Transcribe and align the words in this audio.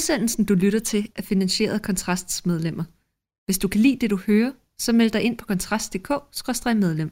Udsendelsen, 0.00 0.44
du 0.44 0.54
lytter 0.54 0.78
til, 0.78 1.08
er 1.16 1.22
finansieret 1.22 1.74
af 1.74 1.82
Kontrasts 1.82 2.46
medlemmer. 2.46 2.84
Hvis 3.46 3.58
du 3.58 3.68
kan 3.68 3.80
lide 3.80 3.98
det, 4.00 4.10
du 4.10 4.16
hører, 4.26 4.52
så 4.78 4.92
meld 4.92 5.10
dig 5.10 5.22
ind 5.22 5.38
på 5.38 5.46
kontrast.dk-medlem. 5.46 7.10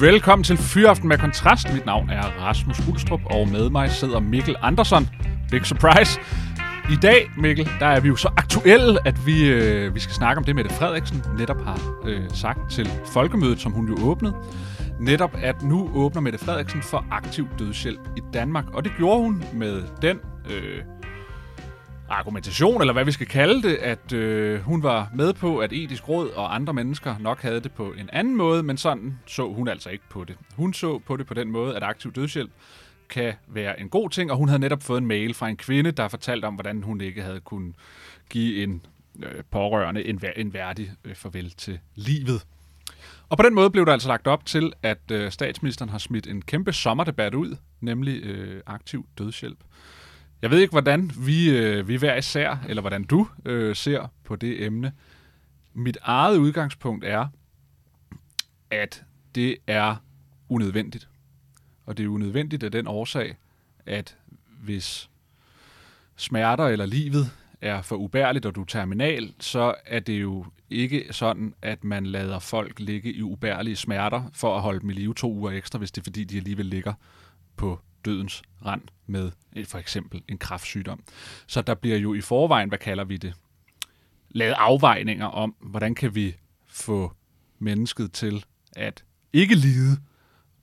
Velkommen 0.00 0.44
til 0.44 0.56
Fyraften 0.56 1.08
med 1.08 1.18
Kontrast. 1.18 1.72
Mit 1.72 1.86
navn 1.86 2.10
er 2.10 2.22
Rasmus 2.22 2.88
Ulstrup, 2.88 3.20
og 3.24 3.48
med 3.48 3.70
mig 3.70 3.90
sidder 3.90 4.20
Mikkel 4.20 4.56
Andersen. 4.62 5.08
Big 5.50 5.66
surprise. 5.66 6.20
I 6.90 6.96
dag, 6.96 7.30
Mikkel, 7.36 7.68
der 7.80 7.86
er 7.86 8.00
vi 8.00 8.08
jo 8.08 8.16
så 8.16 8.30
aktuelle, 8.36 9.06
at 9.06 9.26
vi, 9.26 9.48
øh, 9.48 9.94
vi 9.94 10.00
skal 10.00 10.14
snakke 10.14 10.38
om 10.38 10.44
det, 10.44 10.54
Mette 10.54 10.70
Frederiksen 10.70 11.22
netop 11.38 11.64
har 11.64 12.00
øh, 12.06 12.20
sagt 12.34 12.70
til 12.70 12.88
folkemødet, 13.12 13.60
som 13.60 13.72
hun 13.72 13.88
jo 13.88 13.96
åbnede. 14.04 14.34
Netop, 15.00 15.30
at 15.42 15.62
nu 15.62 15.90
åbner 15.94 16.20
Mette 16.20 16.38
Frederiksen 16.38 16.82
for 16.82 17.06
aktiv 17.10 17.48
dødshjælp 17.58 18.00
i 18.16 18.20
Danmark. 18.32 18.74
Og 18.74 18.84
det 18.84 18.92
gjorde 18.96 19.20
hun 19.20 19.44
med 19.54 19.82
den 20.02 20.18
øh, 20.50 20.82
argumentation, 22.08 22.80
eller 22.80 22.92
hvad 22.92 23.04
vi 23.04 23.12
skal 23.12 23.26
kalde 23.26 23.62
det, 23.68 23.74
at 23.74 24.12
øh, 24.12 24.60
hun 24.60 24.82
var 24.82 25.10
med 25.14 25.32
på, 25.32 25.58
at 25.58 25.72
etisk 25.72 26.08
råd 26.08 26.28
og 26.28 26.54
andre 26.54 26.72
mennesker 26.72 27.14
nok 27.20 27.42
havde 27.42 27.60
det 27.60 27.72
på 27.72 27.92
en 27.98 28.10
anden 28.12 28.36
måde, 28.36 28.62
men 28.62 28.76
sådan 28.76 29.18
så 29.26 29.52
hun 29.52 29.68
altså 29.68 29.90
ikke 29.90 30.04
på 30.08 30.24
det. 30.24 30.36
Hun 30.56 30.74
så 30.74 30.98
på 30.98 31.16
det 31.16 31.26
på 31.26 31.34
den 31.34 31.50
måde, 31.50 31.76
at 31.76 31.82
aktiv 31.82 32.12
dødshjælp 32.12 32.50
kan 33.10 33.34
være 33.48 33.80
en 33.80 33.88
god 33.88 34.10
ting, 34.10 34.30
og 34.30 34.36
hun 34.36 34.48
havde 34.48 34.60
netop 34.60 34.82
fået 34.82 34.98
en 34.98 35.06
mail 35.06 35.34
fra 35.34 35.48
en 35.48 35.56
kvinde, 35.56 35.90
der 35.90 36.08
fortalte 36.08 36.44
om, 36.44 36.54
hvordan 36.54 36.82
hun 36.82 37.00
ikke 37.00 37.22
havde 37.22 37.40
kunnet 37.40 37.74
give 38.30 38.62
en 38.62 38.86
øh, 39.22 39.44
pårørende 39.50 40.04
en, 40.04 40.20
en 40.36 40.52
værdig 40.52 40.92
øh, 41.04 41.14
farvel 41.14 41.50
til 41.50 41.78
livet. 41.94 42.46
Og 43.28 43.36
på 43.36 43.42
den 43.42 43.54
måde 43.54 43.70
blev 43.70 43.86
der 43.86 43.92
altså 43.92 44.08
lagt 44.08 44.26
op 44.26 44.46
til, 44.46 44.72
at 44.82 45.10
øh, 45.12 45.30
statsministeren 45.32 45.88
har 45.88 45.98
smidt 45.98 46.26
en 46.26 46.42
kæmpe 46.42 46.72
sommerdebat 46.72 47.34
ud, 47.34 47.56
nemlig 47.80 48.22
øh, 48.22 48.62
aktiv 48.66 49.06
dødshjælp. 49.18 49.58
Jeg 50.42 50.50
ved 50.50 50.58
ikke, 50.58 50.70
hvordan 50.70 51.10
vi, 51.26 51.50
øh, 51.50 51.88
vi 51.88 51.96
hver 51.96 52.16
især, 52.16 52.64
eller 52.68 52.80
hvordan 52.80 53.04
du 53.04 53.28
øh, 53.44 53.76
ser 53.76 54.12
på 54.24 54.36
det 54.36 54.64
emne. 54.64 54.92
Mit 55.74 55.98
eget 56.02 56.36
udgangspunkt 56.36 57.04
er, 57.04 57.26
at 58.70 59.04
det 59.34 59.56
er 59.66 59.96
unødvendigt. 60.48 61.09
Og 61.90 61.96
det 61.96 62.04
er 62.04 62.08
unødvendigt 62.08 62.62
af 62.62 62.72
den 62.72 62.86
årsag, 62.86 63.36
at 63.86 64.16
hvis 64.62 65.10
smerter 66.16 66.64
eller 66.64 66.86
livet 66.86 67.30
er 67.60 67.82
for 67.82 67.96
ubærligt, 67.96 68.46
og 68.46 68.54
du 68.54 68.60
er 68.60 68.64
terminal, 68.64 69.34
så 69.40 69.74
er 69.86 70.00
det 70.00 70.20
jo 70.20 70.44
ikke 70.70 71.06
sådan, 71.10 71.54
at 71.62 71.84
man 71.84 72.06
lader 72.06 72.38
folk 72.38 72.80
ligge 72.80 73.12
i 73.12 73.22
ubærlige 73.22 73.76
smerter 73.76 74.30
for 74.32 74.56
at 74.56 74.62
holde 74.62 74.80
dem 74.80 74.90
i 74.90 74.92
live 74.92 75.14
to 75.14 75.32
uger 75.32 75.50
ekstra, 75.50 75.78
hvis 75.78 75.92
det 75.92 76.00
er 76.00 76.04
fordi, 76.04 76.24
de 76.24 76.36
alligevel 76.36 76.66
ligger 76.66 76.94
på 77.56 77.80
dødens 78.04 78.42
rand 78.66 78.82
med 79.06 79.30
for 79.64 79.78
eksempel 79.78 80.22
en 80.28 80.38
kraftsygdom. 80.38 81.02
Så 81.46 81.62
der 81.62 81.74
bliver 81.74 81.96
jo 81.96 82.14
i 82.14 82.20
forvejen, 82.20 82.68
hvad 82.68 82.78
kalder 82.78 83.04
vi 83.04 83.16
det, 83.16 83.34
lavet 84.28 84.54
afvejninger 84.58 85.26
om, 85.26 85.54
hvordan 85.60 85.94
kan 85.94 86.14
vi 86.14 86.36
få 86.68 87.12
mennesket 87.58 88.12
til 88.12 88.44
at 88.76 89.04
ikke 89.32 89.54
lide 89.54 89.96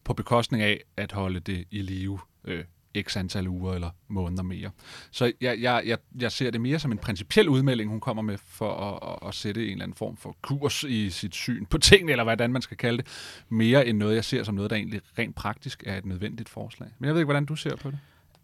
på 0.07 0.13
bekostning 0.13 0.63
af 0.63 0.83
at 0.97 1.11
holde 1.11 1.39
det 1.39 1.65
i 1.71 1.81
live 1.81 2.19
øh, 2.43 2.63
x 3.01 3.17
antal 3.17 3.47
uger 3.47 3.73
eller 3.73 3.89
måneder 4.07 4.43
mere. 4.43 4.71
Så 5.11 5.31
jeg, 5.41 5.61
jeg, 5.61 5.83
jeg, 5.85 5.97
jeg 6.19 6.31
ser 6.31 6.51
det 6.51 6.61
mere 6.61 6.79
som 6.79 6.91
en 6.91 6.97
principiel 6.97 7.49
udmelding, 7.49 7.89
hun 7.89 7.99
kommer 7.99 8.23
med 8.23 8.37
for 8.37 8.73
at, 8.73 9.11
at, 9.11 9.27
at 9.27 9.35
sætte 9.35 9.65
en 9.65 9.71
eller 9.71 9.83
anden 9.83 9.97
form 9.97 10.17
for 10.17 10.37
kurs 10.41 10.83
i 10.83 11.09
sit 11.09 11.35
syn 11.35 11.65
på 11.65 11.77
tingene, 11.77 12.11
eller 12.11 12.23
hvordan 12.23 12.51
man 12.51 12.61
skal 12.61 12.77
kalde 12.77 12.97
det, 12.97 13.07
mere 13.49 13.87
end 13.87 13.97
noget, 13.97 14.15
jeg 14.15 14.25
ser 14.25 14.43
som 14.43 14.55
noget, 14.55 14.69
der 14.69 14.75
egentlig 14.75 15.01
rent 15.19 15.35
praktisk 15.35 15.83
er 15.85 15.97
et 15.97 16.05
nødvendigt 16.05 16.49
forslag. 16.49 16.89
Men 16.99 17.07
jeg 17.07 17.13
ved 17.13 17.21
ikke, 17.21 17.25
hvordan 17.25 17.45
du 17.45 17.55
ser 17.55 17.75
på 17.75 17.91
det. 17.91 17.99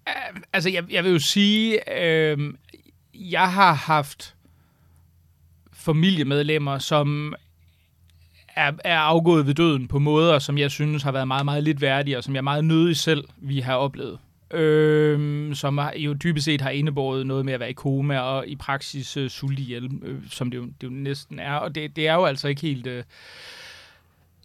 Øh, 0.08 0.42
altså, 0.54 0.70
jeg, 0.70 0.92
jeg 0.92 1.04
vil 1.04 1.12
jo 1.12 1.20
sige, 1.20 2.00
øh, 2.04 2.54
jeg 3.14 3.52
har 3.52 3.74
haft 3.74 4.36
familiemedlemmer, 5.74 6.80
som 6.80 7.36
er, 8.56 8.72
er 8.84 8.98
afgået 8.98 9.48
ved 9.48 9.54
døden 9.54 9.88
på 9.88 10.00
måder, 10.00 10.40
som 10.40 10.58
jeg 10.58 10.72
synes 10.72 11.04
har 11.04 11.12
været 11.12 11.28
meget, 11.28 11.46
meget 11.46 11.64
lidt 11.64 11.82
værdige, 11.82 12.18
og 12.18 12.24
som 12.24 12.36
jeg 12.36 12.44
meget 12.44 12.66
nødig 12.66 12.98
selv 12.98 13.24
vi 13.38 13.60
har 13.60 13.76
oplevet. 13.76 14.20
Øh, 14.54 15.56
som 15.56 15.80
jo 15.96 16.14
dybest 16.14 16.46
set 16.46 16.62
har 16.62 16.70
indebåret 16.70 17.28
noget 17.28 17.46
med 17.46 17.54
at 17.54 17.60
være 17.60 17.70
i 17.70 17.74
koma 17.74 18.20
og 18.20 18.48
i 18.48 18.56
praksis 18.56 19.18
øh, 19.18 19.30
sulte 19.30 19.62
ihjel, 19.62 19.90
øh, 20.04 20.20
som 20.30 20.52
det 20.52 20.58
jo, 20.58 20.66
det 20.66 20.84
jo 20.84 20.90
næsten 20.90 21.40
er. 21.40 21.54
Og 21.54 21.76
det, 21.76 21.96
det 21.96 22.08
er 22.08 22.14
jo 22.14 22.26
altså 22.26 22.48
ikke 22.48 22.62
helt... 22.62 22.88
Øh, 22.88 23.04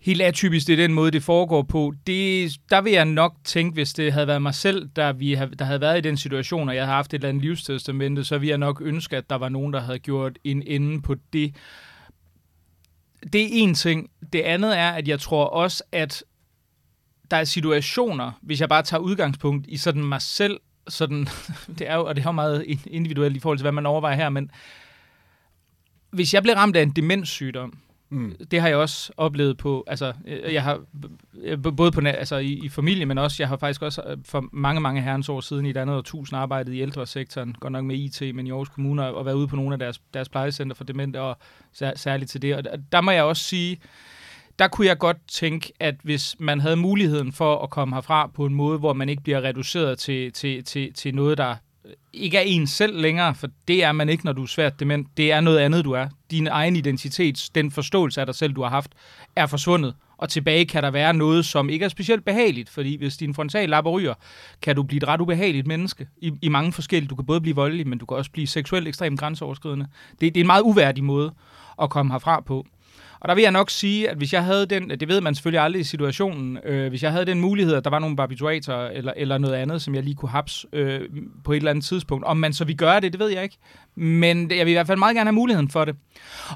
helt 0.03 0.23
atypisk, 0.23 0.67
det 0.67 0.73
er 0.73 0.77
den 0.77 0.95
måde, 0.95 1.11
det 1.11 1.23
foregår 1.23 1.63
på. 1.63 1.95
Det, 2.07 2.53
der 2.71 2.81
vil 2.81 2.93
jeg 2.93 3.05
nok 3.05 3.35
tænke, 3.45 3.75
hvis 3.75 3.93
det 3.93 4.13
havde 4.13 4.27
været 4.27 4.43
mig 4.43 4.55
selv, 4.55 4.89
der, 4.97 5.13
vi 5.13 5.33
havde, 5.33 5.51
der 5.59 5.65
havde 5.65 5.81
været 5.81 5.99
i 5.99 6.01
den 6.01 6.17
situation, 6.17 6.69
og 6.69 6.75
jeg 6.75 6.85
havde 6.85 6.95
haft 6.95 7.15
et 7.15 7.15
eller 7.15 7.29
andet 7.29 7.43
livstestamente, 7.43 8.25
så 8.25 8.39
ville 8.39 8.51
jeg 8.51 8.59
nok 8.59 8.83
ønske, 8.85 9.17
at 9.17 9.31
der 9.31 9.37
var 9.37 9.49
nogen, 9.49 9.73
der 9.73 9.81
havde 9.81 9.99
gjort 9.99 10.39
en 10.45 10.63
ende 10.67 11.03
på 11.03 11.17
det 11.33 11.55
det 13.33 13.43
er 13.43 13.49
en 13.51 13.75
ting. 13.75 14.11
Det 14.33 14.41
andet 14.41 14.79
er, 14.79 14.91
at 14.91 15.09
jeg 15.09 15.21
tror 15.21 15.45
også, 15.45 15.85
at 15.93 16.25
der 17.31 17.37
er 17.37 17.45
situationer, 17.45 18.33
hvis 18.43 18.61
jeg 18.61 18.69
bare 18.69 18.83
tager 18.83 19.01
udgangspunkt 19.01 19.67
i 19.69 19.77
sådan 19.77 20.05
mig 20.05 20.23
selv, 20.23 20.61
sådan, 20.89 21.29
det 21.79 21.89
er 21.89 21.95
jo, 21.95 22.05
og 22.05 22.17
det 22.17 22.23
er 22.23 22.29
jo 22.29 22.33
meget 22.33 22.65
individuelt 22.87 23.37
i 23.37 23.41
forhold 23.41 23.59
til, 23.59 23.65
hvad 23.65 23.73
man 23.73 23.87
overvejer 23.87 24.17
her, 24.17 24.29
men 24.29 24.51
hvis 26.11 26.35
jeg 26.35 26.43
bliver 26.43 26.57
ramt 26.57 26.77
af 26.77 26.83
en 26.83 26.91
demenssygdom, 26.91 27.79
Mm. 28.11 28.37
Det 28.51 28.61
har 28.61 28.69
jeg 28.69 28.77
også 28.77 29.13
oplevet 29.17 29.57
på, 29.57 29.85
altså 29.87 30.13
øh, 30.27 30.55
jeg 30.55 30.63
har 30.63 30.81
øh, 31.43 31.63
både 31.77 31.93
på 31.93 32.01
altså 32.01 32.37
i, 32.37 32.61
i 32.65 32.69
familie, 32.69 33.07
men 33.07 33.19
også 33.19 33.37
jeg 33.43 33.49
har 33.49 33.57
faktisk 33.57 33.83
også 33.83 34.03
øh, 34.07 34.17
for 34.25 34.45
mange 34.53 34.81
mange 34.81 35.03
herrens 35.03 35.29
år 35.29 35.41
siden 35.41 35.67
i 35.67 35.71
et 35.71 35.77
andet 35.77 35.97
årtusind 35.97 36.39
arbejdet 36.39 36.73
i 36.73 36.81
ældresektoren, 36.81 37.55
godt 37.61 37.73
nok 37.73 37.85
med 37.85 37.97
IT, 37.97 38.35
men 38.35 38.47
i 38.47 38.51
Aarhus 38.51 38.69
Kommune 38.69 39.07
og 39.07 39.27
været 39.27 39.35
ude 39.35 39.49
på 39.49 39.57
nogle 39.57 39.73
af 39.73 39.79
deres 39.79 40.01
deres 40.15 40.29
plejecenter 40.29 40.77
for 40.77 40.85
demente 40.85 41.21
og 41.21 41.37
sær, 41.73 41.93
særligt 41.97 42.31
til 42.31 42.43
det. 42.43 42.57
Og 42.57 42.65
der 42.93 43.01
må 43.01 43.11
jeg 43.11 43.25
også 43.25 43.45
sige, 43.45 43.81
der 44.59 44.69
kunne 44.69 44.87
jeg 44.87 44.99
godt 44.99 45.17
tænke, 45.29 45.73
at 45.81 45.95
hvis 46.03 46.37
man 46.39 46.61
havde 46.61 46.77
muligheden 46.77 47.33
for 47.33 47.63
at 47.63 47.71
komme 47.71 47.97
herfra 47.97 48.27
på 48.27 48.47
en 48.47 48.55
måde, 48.55 48.79
hvor 48.79 48.93
man 48.93 49.09
ikke 49.09 49.23
bliver 49.23 49.43
reduceret 49.43 49.99
til, 49.99 50.33
til, 50.33 50.65
til, 50.65 50.93
til 50.93 51.15
noget, 51.15 51.39
der 51.39 51.57
ikke 52.13 52.37
er 52.37 52.43
en 52.43 52.67
selv 52.67 53.01
længere, 53.01 53.35
for 53.35 53.49
det 53.69 53.85
er 53.85 53.93
man 53.93 54.09
ikke, 54.09 54.25
når 54.25 54.33
du 54.33 54.43
er 54.43 54.47
svært 54.47 54.81
dement. 54.81 55.17
Det 55.17 55.33
er 55.33 55.41
noget 55.41 55.59
andet, 55.59 55.85
du 55.85 55.93
er. 55.93 56.09
Din 56.31 56.47
egen 56.47 56.77
identitet, 56.77 57.51
den 57.55 57.71
forståelse 57.71 58.21
af 58.21 58.27
dig 58.27 58.35
selv, 58.35 58.53
du 58.53 58.63
har 58.63 58.69
haft, 58.69 58.93
er 59.37 59.47
forsvundet. 59.47 59.95
Og 60.19 60.29
tilbage 60.29 60.67
kan 60.67 60.83
der 60.83 60.91
være 60.91 61.15
noget, 61.15 61.45
som 61.45 61.71
ikke 61.71 61.85
er 61.85 61.89
specielt 61.89 62.25
behageligt, 62.25 62.71
fordi 62.71 62.97
hvis 62.97 63.17
din 63.17 63.35
frontallapper 63.35 63.91
ryger, 63.91 64.15
kan 64.63 64.77
du 64.77 64.83
blive 64.83 64.97
et 64.97 65.09
ret 65.09 65.21
ubehageligt 65.21 65.67
menneske 65.67 66.09
i, 66.21 66.33
i 66.43 66.49
mange 66.49 66.73
forskellige. 66.73 67.09
Du 67.09 67.15
kan 67.15 67.27
både 67.27 67.41
blive 67.41 67.57
voldelig, 67.57 67.89
men 67.89 67.99
du 67.99 68.07
kan 68.07 68.17
også 68.17 68.31
blive 68.31 68.47
seksuelt 68.47 68.89
ekstremt 68.89 69.21
grænseoverskridende. 69.21 69.87
Det, 70.11 70.21
det 70.21 70.37
er 70.37 70.41
en 70.41 70.47
meget 70.47 70.63
uværdig 70.63 71.05
måde 71.05 71.33
at 71.83 71.91
komme 71.91 72.13
herfra 72.13 72.41
på. 72.41 72.67
Og 73.21 73.29
der 73.29 73.35
vil 73.35 73.43
jeg 73.43 73.53
nok 73.53 73.71
sige, 73.71 74.11
at 74.11 74.17
hvis 74.17 74.33
jeg 74.33 74.45
havde 74.45 74.67
den, 74.67 74.91
det 74.91 75.09
ved 75.09 75.21
man 75.21 75.35
selvfølgelig 75.35 75.61
aldrig 75.61 75.81
i 75.81 75.85
situationen, 75.85 76.59
øh, 76.65 76.89
hvis 76.89 77.03
jeg 77.03 77.13
havde 77.13 77.25
den 77.25 77.41
mulighed, 77.41 77.75
at 77.75 77.85
der 77.85 77.91
var 77.91 77.99
nogle 77.99 78.17
barbiturater 78.17 78.87
eller, 78.87 79.13
eller 79.17 79.39
noget 79.39 79.55
andet, 79.55 79.83
som 79.83 79.95
jeg 79.95 80.03
lige 80.03 80.15
kunne 80.15 80.31
haps 80.31 80.67
øh, 80.73 81.01
på 81.45 81.53
et 81.53 81.57
eller 81.57 81.71
andet 81.71 81.85
tidspunkt. 81.85 82.25
Om 82.25 82.37
man 82.37 82.53
så 82.53 82.65
vi 82.65 82.75
gøre 82.75 83.01
det, 83.01 83.13
det 83.13 83.21
ved 83.21 83.29
jeg 83.29 83.43
ikke. 83.43 83.57
Men 83.95 84.51
jeg 84.51 84.67
vil 84.67 84.73
i 84.73 84.75
hvert 84.75 84.87
fald 84.87 84.99
meget 84.99 85.15
gerne 85.15 85.29
have 85.29 85.35
muligheden 85.35 85.71
for 85.71 85.85
det. 85.85 85.97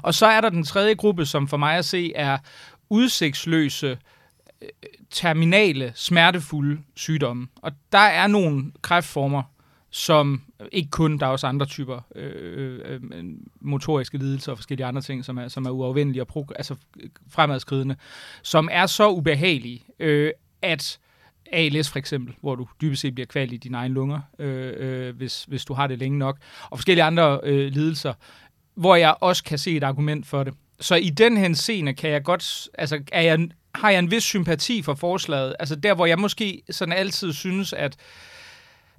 Og 0.03 0.13
så 0.13 0.25
er 0.25 0.41
der 0.41 0.49
den 0.49 0.63
tredje 0.63 0.93
gruppe, 0.93 1.25
som 1.25 1.47
for 1.47 1.57
mig 1.57 1.77
at 1.77 1.85
se 1.85 2.13
er 2.15 2.37
udsigtsløse, 2.89 3.97
øh, 4.61 4.67
terminale, 5.11 5.91
smertefulde 5.95 6.81
sygdomme. 6.95 7.47
Og 7.61 7.71
der 7.91 7.97
er 7.97 8.27
nogle 8.27 8.71
kræftformer, 8.81 9.43
som 9.93 10.41
ikke 10.71 10.89
kun, 10.89 11.17
der 11.17 11.25
er 11.25 11.29
også 11.29 11.47
andre 11.47 11.65
typer 11.65 11.99
øh, 12.15 12.79
øh, 12.85 13.01
øh, 13.11 13.23
motoriske 13.61 14.17
lidelser 14.17 14.51
og 14.51 14.57
forskellige 14.57 14.85
andre 14.85 15.01
ting, 15.01 15.25
som 15.25 15.37
er, 15.37 15.47
som 15.47 15.65
er 15.65 15.69
uafvendelige 15.69 16.23
og 16.23 16.27
pro, 16.27 16.47
altså 16.55 16.75
fremadskridende, 17.29 17.95
som 18.43 18.69
er 18.71 18.85
så 18.85 19.09
ubehagelige, 19.09 19.83
øh, 19.99 20.31
at 20.61 20.99
ALS 21.51 21.89
for 21.89 21.99
eksempel, 21.99 22.35
hvor 22.41 22.55
du 22.55 22.67
dybest 22.81 23.01
set 23.01 23.15
bliver 23.15 23.27
kvalt 23.27 23.53
i 23.53 23.57
dine 23.57 23.77
egne 23.77 23.93
lunger, 23.93 24.19
øh, 24.39 24.73
øh, 24.77 25.15
hvis, 25.15 25.43
hvis 25.43 25.65
du 25.65 25.73
har 25.73 25.87
det 25.87 25.99
længe 25.99 26.17
nok, 26.17 26.37
og 26.69 26.77
forskellige 26.77 27.03
andre 27.03 27.39
øh, 27.43 27.71
lidelser, 27.71 28.13
hvor 28.75 28.95
jeg 28.95 29.15
også 29.21 29.43
kan 29.43 29.57
se 29.57 29.77
et 29.77 29.83
argument 29.83 30.27
for 30.27 30.43
det. 30.43 30.53
Så 30.79 30.95
i 30.95 31.09
den 31.09 31.37
henseende 31.37 31.93
kan 31.93 32.09
jeg 32.09 32.23
godt, 32.23 32.67
altså 32.73 33.01
er 33.11 33.21
jeg, 33.21 33.49
har 33.75 33.89
jeg 33.89 33.99
en 33.99 34.11
vis 34.11 34.23
sympati 34.23 34.81
for 34.81 34.93
forslaget, 34.93 35.55
altså 35.59 35.75
der, 35.75 35.93
hvor 35.93 36.05
jeg 36.05 36.19
måske 36.19 36.61
sådan 36.69 36.93
altid 36.93 37.33
synes, 37.33 37.73
at 37.73 37.97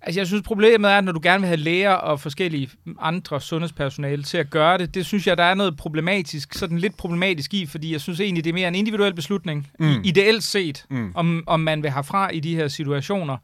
Altså, 0.06 0.20
jeg 0.20 0.26
synes, 0.26 0.42
problemet 0.42 0.90
er, 0.90 0.98
at 0.98 1.04
når 1.04 1.12
du 1.12 1.20
gerne 1.22 1.40
vil 1.40 1.46
have 1.46 1.56
læger 1.56 1.90
og 1.90 2.20
forskellige 2.20 2.68
andre 3.00 3.40
sundhedspersonale 3.40 4.22
til 4.22 4.38
at 4.38 4.50
gøre 4.50 4.78
det, 4.78 4.94
det 4.94 5.06
synes 5.06 5.26
jeg, 5.26 5.38
der 5.38 5.44
er 5.44 5.54
noget 5.54 5.76
problematisk, 5.76 6.54
sådan 6.54 6.78
lidt 6.78 6.96
problematisk 6.96 7.54
i, 7.54 7.66
fordi 7.66 7.92
jeg 7.92 8.00
synes 8.00 8.20
egentlig, 8.20 8.44
det 8.44 8.50
er 8.50 8.54
mere 8.54 8.68
en 8.68 8.74
individuel 8.74 9.14
beslutning, 9.14 9.70
mm. 9.78 10.00
ideelt 10.04 10.44
set, 10.44 10.84
mm. 10.90 11.12
om, 11.14 11.44
om 11.46 11.60
man 11.60 11.82
vil 11.82 11.90
have 11.90 12.04
fra 12.04 12.30
i 12.30 12.40
de 12.40 12.54
her 12.54 12.68
situationer. 12.68 13.36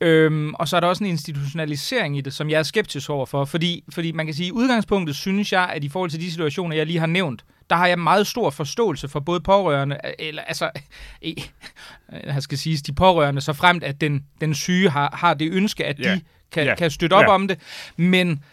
Øhm, 0.00 0.54
og 0.54 0.68
så 0.68 0.76
er 0.76 0.80
der 0.80 0.88
også 0.88 1.04
en 1.04 1.10
institutionalisering 1.10 2.18
i 2.18 2.20
det, 2.20 2.32
som 2.32 2.50
jeg 2.50 2.58
er 2.58 2.62
skeptisk 2.62 3.10
overfor, 3.10 3.44
fordi, 3.44 3.84
fordi 3.88 4.12
man 4.12 4.26
kan 4.26 4.34
sige, 4.34 4.46
at 4.46 4.52
udgangspunktet 4.52 5.16
synes 5.16 5.52
jeg, 5.52 5.70
at 5.74 5.84
i 5.84 5.88
forhold 5.88 6.10
til 6.10 6.20
de 6.20 6.30
situationer, 6.30 6.76
jeg 6.76 6.86
lige 6.86 6.98
har 6.98 7.06
nævnt, 7.06 7.44
der 7.70 7.76
har 7.76 7.86
jeg 7.86 7.98
meget 7.98 8.26
stor 8.26 8.50
forståelse 8.50 9.08
for 9.08 9.20
både 9.20 9.40
pårørende, 9.40 9.98
eller 10.18 10.42
altså, 10.42 10.70
jeg 12.24 12.42
skal 12.42 12.58
sige, 12.58 12.76
de 12.76 12.92
pårørende, 12.92 13.40
så 13.40 13.52
fremt 13.52 13.84
at 13.84 14.00
den, 14.00 14.24
den 14.40 14.54
syge 14.54 14.90
har, 14.90 15.16
har 15.16 15.34
det 15.34 15.52
ønske, 15.52 15.84
at 15.84 15.96
yeah. 16.00 16.16
de 16.16 16.20
kan, 16.52 16.66
yeah. 16.66 16.76
kan 16.76 16.90
støtte 16.90 17.14
op 17.14 17.22
yeah. 17.22 17.34
om 17.34 17.48
det. 17.48 17.58
Men 17.96 18.44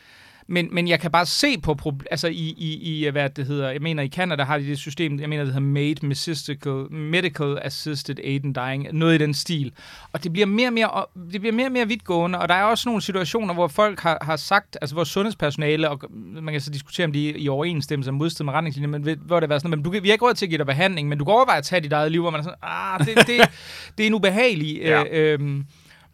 men, 0.51 0.69
men 0.71 0.87
jeg 0.87 0.99
kan 0.99 1.11
bare 1.11 1.25
se 1.25 1.59
på, 1.59 1.93
altså 2.11 2.27
i, 2.27 2.55
i, 2.57 3.05
i, 3.05 3.09
hvad 3.09 3.29
det 3.29 3.45
hedder, 3.45 3.69
jeg 3.69 3.81
mener 3.81 4.03
i 4.03 4.07
Canada 4.07 4.43
har 4.43 4.57
de 4.57 4.65
det 4.65 4.77
system, 4.77 5.19
jeg 5.19 5.29
mener 5.29 5.43
det 5.43 5.53
hedder 5.53 5.67
MAID, 5.67 5.95
Medical, 6.01 6.93
Medical 6.93 7.59
Assisted 7.61 8.19
Aid 8.23 8.45
and 8.45 8.55
Dying, 8.55 8.87
noget 8.93 9.15
i 9.15 9.17
den 9.17 9.33
stil. 9.33 9.71
Og 10.13 10.23
det 10.23 10.33
bliver 10.33 10.45
mere 10.45 10.67
og 10.67 10.73
mere, 10.73 11.05
det 11.31 11.41
bliver 11.41 11.53
mere 11.53 11.65
og 11.65 11.71
mere 11.71 11.87
vidtgående, 11.87 12.39
og 12.39 12.49
der 12.49 12.55
er 12.55 12.63
også 12.63 12.89
nogle 12.89 13.01
situationer, 13.01 13.53
hvor 13.53 13.67
folk 13.67 13.99
har, 13.99 14.17
har 14.21 14.35
sagt, 14.35 14.77
altså 14.81 14.95
hvor 14.95 15.03
sundhedspersonale, 15.03 15.89
og 15.89 15.99
man 16.41 16.53
kan 16.53 16.61
så 16.61 16.69
diskutere, 16.69 17.05
om 17.05 17.11
de 17.11 17.29
er 17.29 17.33
i 17.37 17.47
overensstemmelse 17.47 18.09
og 18.09 18.15
modstrid 18.15 18.45
med 18.45 18.53
retningslinjer, 18.53 18.99
men 18.99 19.19
hvor 19.25 19.39
det 19.39 19.49
var 19.49 19.57
sådan, 19.57 19.69
men 19.69 19.83
du, 19.83 19.89
vi 19.89 19.97
har 19.97 20.13
ikke 20.13 20.25
råd 20.25 20.33
til 20.33 20.45
at 20.45 20.49
give 20.49 20.57
dig 20.57 20.65
behandling, 20.65 21.09
men 21.09 21.17
du 21.17 21.25
kan 21.25 21.33
overveje 21.33 21.57
at 21.57 21.63
tage 21.63 21.81
dit 21.81 21.93
eget 21.93 22.11
liv, 22.11 22.21
hvor 22.21 22.31
man 22.31 22.39
er 22.39 22.43
sådan, 22.43 22.59
ah, 22.61 22.99
det, 22.99 23.27
det, 23.27 23.49
det 23.97 24.03
er 24.03 24.07
en 24.07 24.13
ubehagelig... 24.13 24.77
ja. 24.81 25.03
øh, 25.11 25.39
øh, 25.41 25.63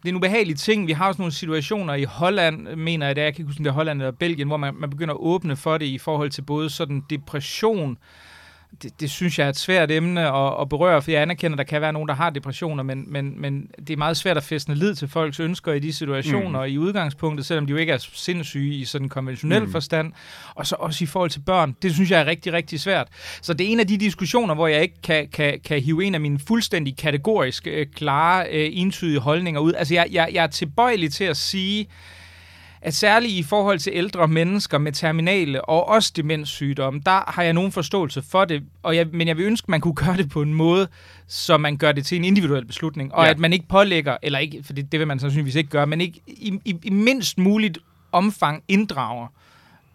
det 0.02 0.04
er 0.04 0.08
en 0.08 0.16
ubehagelig 0.16 0.56
ting. 0.56 0.86
Vi 0.86 0.92
har 0.92 1.08
også 1.08 1.22
nogle 1.22 1.32
situationer 1.32 1.94
i 1.94 2.04
Holland, 2.04 2.76
mener 2.76 3.06
jeg, 3.06 3.16
det 3.16 3.22
er, 3.22 3.26
jeg 3.26 3.34
kan 3.34 3.42
ikke 3.42 3.48
huske, 3.48 3.62
det 3.62 3.70
er 3.70 3.74
Holland 3.74 4.02
eller 4.02 4.12
Belgien, 4.12 4.48
hvor 4.48 4.56
man, 4.56 4.74
man 4.74 4.90
begynder 4.90 5.14
at 5.14 5.20
åbne 5.20 5.56
for 5.56 5.78
det 5.78 5.86
i 5.86 5.98
forhold 5.98 6.30
til 6.30 6.42
både 6.42 6.70
sådan 6.70 7.02
depression, 7.10 7.98
det, 8.82 9.00
det 9.00 9.10
synes 9.10 9.38
jeg 9.38 9.44
er 9.44 9.48
et 9.48 9.56
svært 9.56 9.90
emne 9.90 10.20
at, 10.20 10.60
at 10.60 10.68
berøre, 10.68 11.02
for 11.02 11.10
jeg 11.10 11.22
anerkender, 11.22 11.54
at 11.54 11.58
der 11.58 11.64
kan 11.64 11.80
være 11.80 11.92
nogen, 11.92 12.08
der 12.08 12.14
har 12.14 12.30
depressioner, 12.30 12.82
men, 12.82 13.12
men, 13.12 13.40
men 13.40 13.70
det 13.78 13.90
er 13.90 13.96
meget 13.96 14.16
svært 14.16 14.36
at 14.36 14.42
fæstne 14.42 14.74
lid 14.74 14.94
til 14.94 15.08
folks 15.08 15.40
ønsker 15.40 15.72
i 15.72 15.78
de 15.78 15.92
situationer, 15.92 16.66
mm. 16.66 16.72
i 16.72 16.78
udgangspunktet, 16.78 17.46
selvom 17.46 17.66
de 17.66 17.70
jo 17.70 17.76
ikke 17.76 17.92
er 17.92 18.06
sindssyge 18.12 18.74
i 18.74 18.84
sådan 18.84 19.04
en 19.04 19.08
konventionel 19.08 19.64
mm. 19.64 19.72
forstand, 19.72 20.12
og 20.54 20.66
så 20.66 20.76
også 20.78 21.04
i 21.04 21.06
forhold 21.06 21.30
til 21.30 21.40
børn. 21.40 21.76
Det 21.82 21.94
synes 21.94 22.10
jeg 22.10 22.20
er 22.20 22.26
rigtig, 22.26 22.52
rigtig 22.52 22.80
svært. 22.80 23.08
Så 23.42 23.54
det 23.54 23.66
er 23.66 23.70
en 23.70 23.80
af 23.80 23.86
de 23.86 23.98
diskussioner, 23.98 24.54
hvor 24.54 24.66
jeg 24.66 24.82
ikke 24.82 25.02
kan, 25.02 25.28
kan, 25.28 25.60
kan 25.64 25.80
hive 25.80 26.04
en 26.04 26.14
af 26.14 26.20
mine 26.20 26.38
fuldstændig 26.38 26.96
kategorisk 26.96 27.66
øh, 27.66 27.86
klare, 27.94 28.46
øh, 28.50 28.70
entydige 28.72 29.20
holdninger 29.20 29.60
ud. 29.60 29.72
Altså, 29.72 29.94
jeg, 29.94 30.06
jeg, 30.10 30.28
jeg 30.32 30.42
er 30.42 30.46
tilbøjelig 30.46 31.12
til 31.12 31.24
at 31.24 31.36
sige, 31.36 31.86
at 32.82 32.94
særligt 32.94 33.32
i 33.32 33.42
forhold 33.42 33.78
til 33.78 33.92
ældre 33.94 34.28
mennesker 34.28 34.78
med 34.78 34.92
terminale 34.92 35.64
og 35.64 35.88
også 35.88 36.12
demenssygdomme, 36.16 37.00
der 37.06 37.30
har 37.30 37.42
jeg 37.42 37.52
nogen 37.52 37.72
forståelse 37.72 38.22
for 38.22 38.44
det, 38.44 38.62
og 38.82 38.96
jeg, 38.96 39.06
men 39.12 39.28
jeg 39.28 39.36
vil 39.36 39.46
ønske, 39.46 39.64
at 39.64 39.68
man 39.68 39.80
kunne 39.80 39.94
gøre 39.94 40.16
det 40.16 40.30
på 40.30 40.42
en 40.42 40.54
måde, 40.54 40.88
så 41.26 41.56
man 41.56 41.76
gør 41.76 41.92
det 41.92 42.06
til 42.06 42.16
en 42.18 42.24
individuel 42.24 42.64
beslutning, 42.64 43.14
og 43.14 43.24
ja. 43.24 43.30
at 43.30 43.38
man 43.38 43.52
ikke 43.52 43.68
pålægger, 43.68 44.16
eller 44.22 44.38
ikke, 44.38 44.62
for 44.64 44.72
det, 44.72 44.92
det 44.92 45.00
vil 45.00 45.06
man 45.06 45.18
sandsynligvis 45.18 45.54
ikke 45.54 45.70
gøre, 45.70 45.86
men 45.86 46.00
ikke 46.00 46.20
i, 46.26 46.58
i, 46.64 46.76
i 46.82 46.90
mindst 46.90 47.38
muligt 47.38 47.78
omfang 48.12 48.62
inddrager 48.68 49.26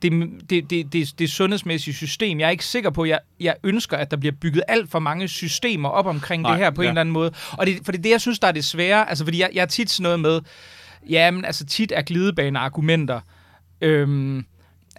det, 0.04 0.30
det, 0.50 0.70
det, 0.70 0.94
det, 0.94 1.20
det 1.20 1.32
sundhedsmæssige 1.32 1.94
system. 1.94 2.40
Jeg 2.40 2.46
er 2.46 2.50
ikke 2.50 2.66
sikker 2.66 2.90
på, 2.90 3.02
at 3.02 3.10
jeg, 3.10 3.20
jeg 3.40 3.56
ønsker, 3.64 3.98
at 3.98 4.12
der 4.12 4.18
bliver 4.18 4.34
bygget 4.42 4.64
alt 4.68 4.92
for 4.92 5.00
mange 5.00 5.28
systemer 5.28 5.90
op 5.90 6.06
omkring 6.06 6.42
Nej, 6.42 6.52
det 6.52 6.60
her 6.60 6.72
på 6.72 6.82
ja. 6.82 6.88
en 6.88 6.92
eller 6.92 7.02
anden 7.02 7.14
måde. 7.14 7.32
Og 7.52 7.66
det, 7.66 7.80
for 7.86 7.92
det 7.92 8.00
er 8.00 8.02
det, 8.02 8.10
jeg 8.10 8.22
synes, 8.22 8.40
der 8.40 8.48
er 8.48 8.52
det 8.52 8.66
svære. 8.66 9.10
Altså, 9.10 9.24
fordi 9.24 9.40
jeg, 9.40 9.50
jeg 9.54 9.62
er 9.62 9.66
tit 9.66 9.90
sådan 9.90 10.04
noget 10.04 10.20
med, 10.20 10.40
Jamen, 11.10 11.46
altså 11.46 11.66
tit 11.66 11.92
er 11.96 12.02
glidebane-argumenter 12.02 13.20
øhm, 13.82 14.46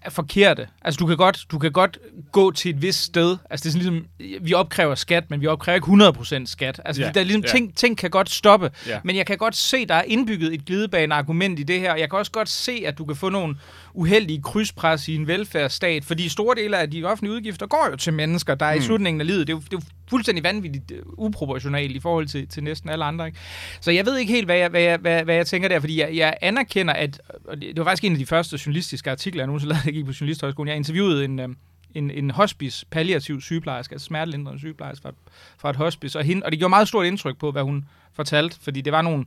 forkerte. 0.08 0.68
Altså 0.82 0.98
du 0.98 1.06
kan, 1.06 1.16
godt, 1.16 1.46
du 1.50 1.58
kan 1.58 1.72
godt 1.72 1.98
gå 2.32 2.50
til 2.50 2.70
et 2.70 2.82
vist 2.82 3.02
sted. 3.02 3.36
Altså 3.50 3.64
det 3.64 3.74
er 3.74 3.80
sådan 3.80 4.04
ligesom, 4.18 4.44
vi 4.46 4.54
opkræver 4.54 4.94
skat, 4.94 5.30
men 5.30 5.40
vi 5.40 5.46
opkræver 5.46 5.74
ikke 5.74 6.40
100% 6.40 6.46
skat. 6.46 6.80
Altså 6.84 7.02
yeah, 7.02 7.14
der 7.14 7.20
er 7.20 7.24
ligesom, 7.24 7.42
yeah. 7.42 7.50
ting, 7.50 7.76
ting 7.76 7.98
kan 7.98 8.10
godt 8.10 8.30
stoppe. 8.30 8.70
Yeah. 8.88 9.00
Men 9.04 9.16
jeg 9.16 9.26
kan 9.26 9.38
godt 9.38 9.56
se, 9.56 9.86
der 9.86 9.94
er 9.94 10.02
indbygget 10.02 10.54
et 10.54 10.64
glidebane-argument 10.64 11.58
i 11.58 11.62
det 11.62 11.80
her. 11.80 11.96
Jeg 11.96 12.10
kan 12.10 12.18
også 12.18 12.32
godt 12.32 12.48
se, 12.48 12.82
at 12.86 12.98
du 12.98 13.04
kan 13.04 13.16
få 13.16 13.28
nogle 13.28 13.56
uheldige 13.94 14.42
krydspres 14.42 15.08
i 15.08 15.14
en 15.14 15.26
velfærdsstat, 15.26 16.04
fordi 16.04 16.28
store 16.28 16.54
dele 16.54 16.78
af 16.78 16.90
de 16.90 17.04
offentlige 17.04 17.34
udgifter 17.34 17.66
går 17.66 17.88
jo 17.90 17.96
til 17.96 18.12
mennesker, 18.12 18.54
der 18.54 18.66
er 18.66 18.74
mm. 18.74 18.80
i 18.80 18.82
slutningen 18.82 19.20
af 19.20 19.26
livet. 19.26 19.46
Det 19.46 19.52
er 19.52 19.56
jo, 19.56 19.60
det 19.60 19.72
er 19.72 19.78
jo 19.78 19.82
fuldstændig 20.10 20.44
vanvittigt 20.44 20.90
øh, 20.90 20.98
uh, 21.06 21.12
uproportionalt 21.26 21.96
i 21.96 22.00
forhold 22.00 22.26
til, 22.26 22.48
til 22.48 22.64
næsten 22.64 22.90
alle 22.90 23.04
andre. 23.04 23.26
Ikke? 23.26 23.38
Så 23.80 23.90
jeg 23.90 24.06
ved 24.06 24.18
ikke 24.18 24.32
helt, 24.32 24.46
hvad 24.46 24.56
jeg, 24.56 24.68
hvad 24.68 24.80
jeg, 24.80 24.98
hvad, 24.98 25.24
hvad 25.24 25.34
jeg 25.34 25.46
tænker 25.46 25.68
der, 25.68 25.80
fordi 25.80 26.00
jeg, 26.00 26.16
jeg 26.16 26.36
anerkender, 26.40 26.94
at 26.94 27.20
og 27.44 27.60
det, 27.60 27.76
var 27.76 27.84
faktisk 27.84 28.04
en 28.04 28.12
af 28.12 28.18
de 28.18 28.26
første 28.26 28.58
journalistiske 28.66 29.10
artikler, 29.10 29.42
jeg 29.42 29.46
nogensinde 29.46 29.72
lavede, 29.74 29.86
jeg 29.86 29.94
gik 29.94 30.04
på 30.04 30.12
Journalisthøjskolen. 30.20 30.68
Jeg 30.68 30.76
interviewede 30.76 31.24
en, 31.24 31.38
øh, 31.38 31.48
en, 31.94 32.10
en 32.10 32.30
hospice 32.30 32.86
palliativ 32.90 33.40
sygeplejerske, 33.40 33.92
altså 33.92 34.04
smertelindrende 34.04 34.58
sygeplejerske 34.58 35.02
fra, 35.02 35.12
fra 35.58 35.70
et 35.70 35.76
hospice, 35.76 36.18
og, 36.18 36.24
hende, 36.24 36.46
og 36.46 36.52
det 36.52 36.58
gjorde 36.58 36.70
meget 36.70 36.88
stort 36.88 37.06
indtryk 37.06 37.36
på, 37.38 37.50
hvad 37.50 37.62
hun 37.62 37.84
fortalte, 38.12 38.56
fordi 38.60 38.80
det 38.80 38.92
var 38.92 39.02
nogle, 39.02 39.24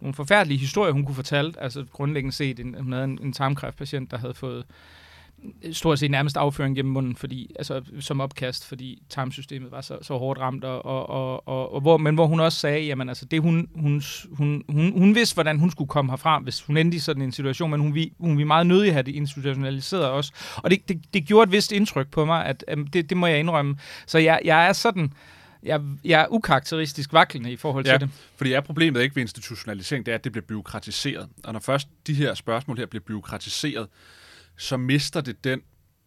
nogle 0.00 0.14
forfærdelige 0.14 0.58
historier, 0.58 0.92
hun 0.92 1.04
kunne 1.04 1.14
fortælle. 1.14 1.52
Altså 1.58 1.84
grundlæggende 1.92 2.36
set, 2.36 2.60
en, 2.60 2.76
hun 2.80 2.92
havde 2.92 3.04
en, 3.04 3.18
en 3.22 3.32
tarmkræftpatient, 3.32 4.10
der 4.10 4.18
havde 4.18 4.34
fået 4.34 4.64
stort 5.72 5.98
set 5.98 6.10
nærmest 6.10 6.36
afføring 6.36 6.76
gennem 6.76 6.92
munden, 6.92 7.16
fordi, 7.16 7.50
altså, 7.56 7.82
som 8.00 8.20
opkast, 8.20 8.66
fordi 8.66 9.02
tarmsystemet 9.08 9.70
var 9.70 9.80
så, 9.80 9.98
så 10.02 10.18
hårdt 10.18 10.40
ramt, 10.40 10.64
og, 10.64 10.84
og, 10.84 11.10
og, 11.10 11.48
og, 11.48 11.74
og 11.74 11.80
hvor, 11.80 11.96
men 11.96 12.14
hvor 12.14 12.26
hun 12.26 12.40
også 12.40 12.58
sagde, 12.58 12.86
jamen 12.86 13.08
altså, 13.08 13.24
det 13.24 13.40
hun, 13.42 13.68
hun, 13.74 14.02
hun, 14.30 14.64
hun, 14.68 14.92
hun 14.98 15.14
vidste, 15.14 15.34
hvordan 15.34 15.58
hun 15.58 15.70
skulle 15.70 15.88
komme 15.88 16.12
herfra, 16.12 16.38
hvis 16.38 16.62
hun 16.62 16.76
endte 16.76 16.96
i 16.96 16.98
sådan 16.98 17.22
en 17.22 17.32
situation, 17.32 17.70
men 17.70 17.80
hun, 17.80 17.94
vi, 17.94 18.12
hun 18.20 18.38
vi 18.38 18.44
meget 18.44 18.66
nødig 18.66 18.92
have 18.92 19.02
det 19.02 19.14
institutionaliseret 19.14 20.04
også. 20.04 20.32
Og 20.56 20.70
det, 20.70 20.88
det, 20.88 21.14
det 21.14 21.24
gjorde 21.24 21.48
et 21.48 21.52
vist 21.52 21.72
indtryk 21.72 22.10
på 22.10 22.24
mig, 22.24 22.44
at 22.44 22.64
um, 22.76 22.86
det, 22.86 23.10
det 23.10 23.16
må 23.16 23.26
jeg 23.26 23.38
indrømme. 23.38 23.76
Så 24.06 24.18
jeg, 24.18 24.40
jeg 24.44 24.68
er 24.68 24.72
sådan, 24.72 25.12
jeg, 25.62 25.80
jeg 26.04 26.20
er 26.20 26.26
ukarakteristisk 26.30 27.12
vaklende 27.12 27.52
i 27.52 27.56
forhold 27.56 27.84
til 27.84 27.92
ja, 27.92 27.98
det. 27.98 28.10
fordi 28.36 28.52
er 28.52 28.60
problemet 28.60 29.02
ikke 29.02 29.16
ved 29.16 29.22
institutionalisering, 29.22 30.06
det 30.06 30.12
er, 30.12 30.16
at 30.16 30.24
det 30.24 30.32
bliver 30.32 30.46
byråkratiseret. 30.46 31.28
Og 31.44 31.52
når 31.52 31.60
først 31.60 31.88
de 32.06 32.14
her 32.14 32.34
spørgsmål 32.34 32.78
her 32.78 32.86
bliver 32.86 33.02
byråkratiseret, 33.06 33.86
så 34.58 34.76
mister 34.76 35.20
det 35.20 35.44
den... 35.44 35.60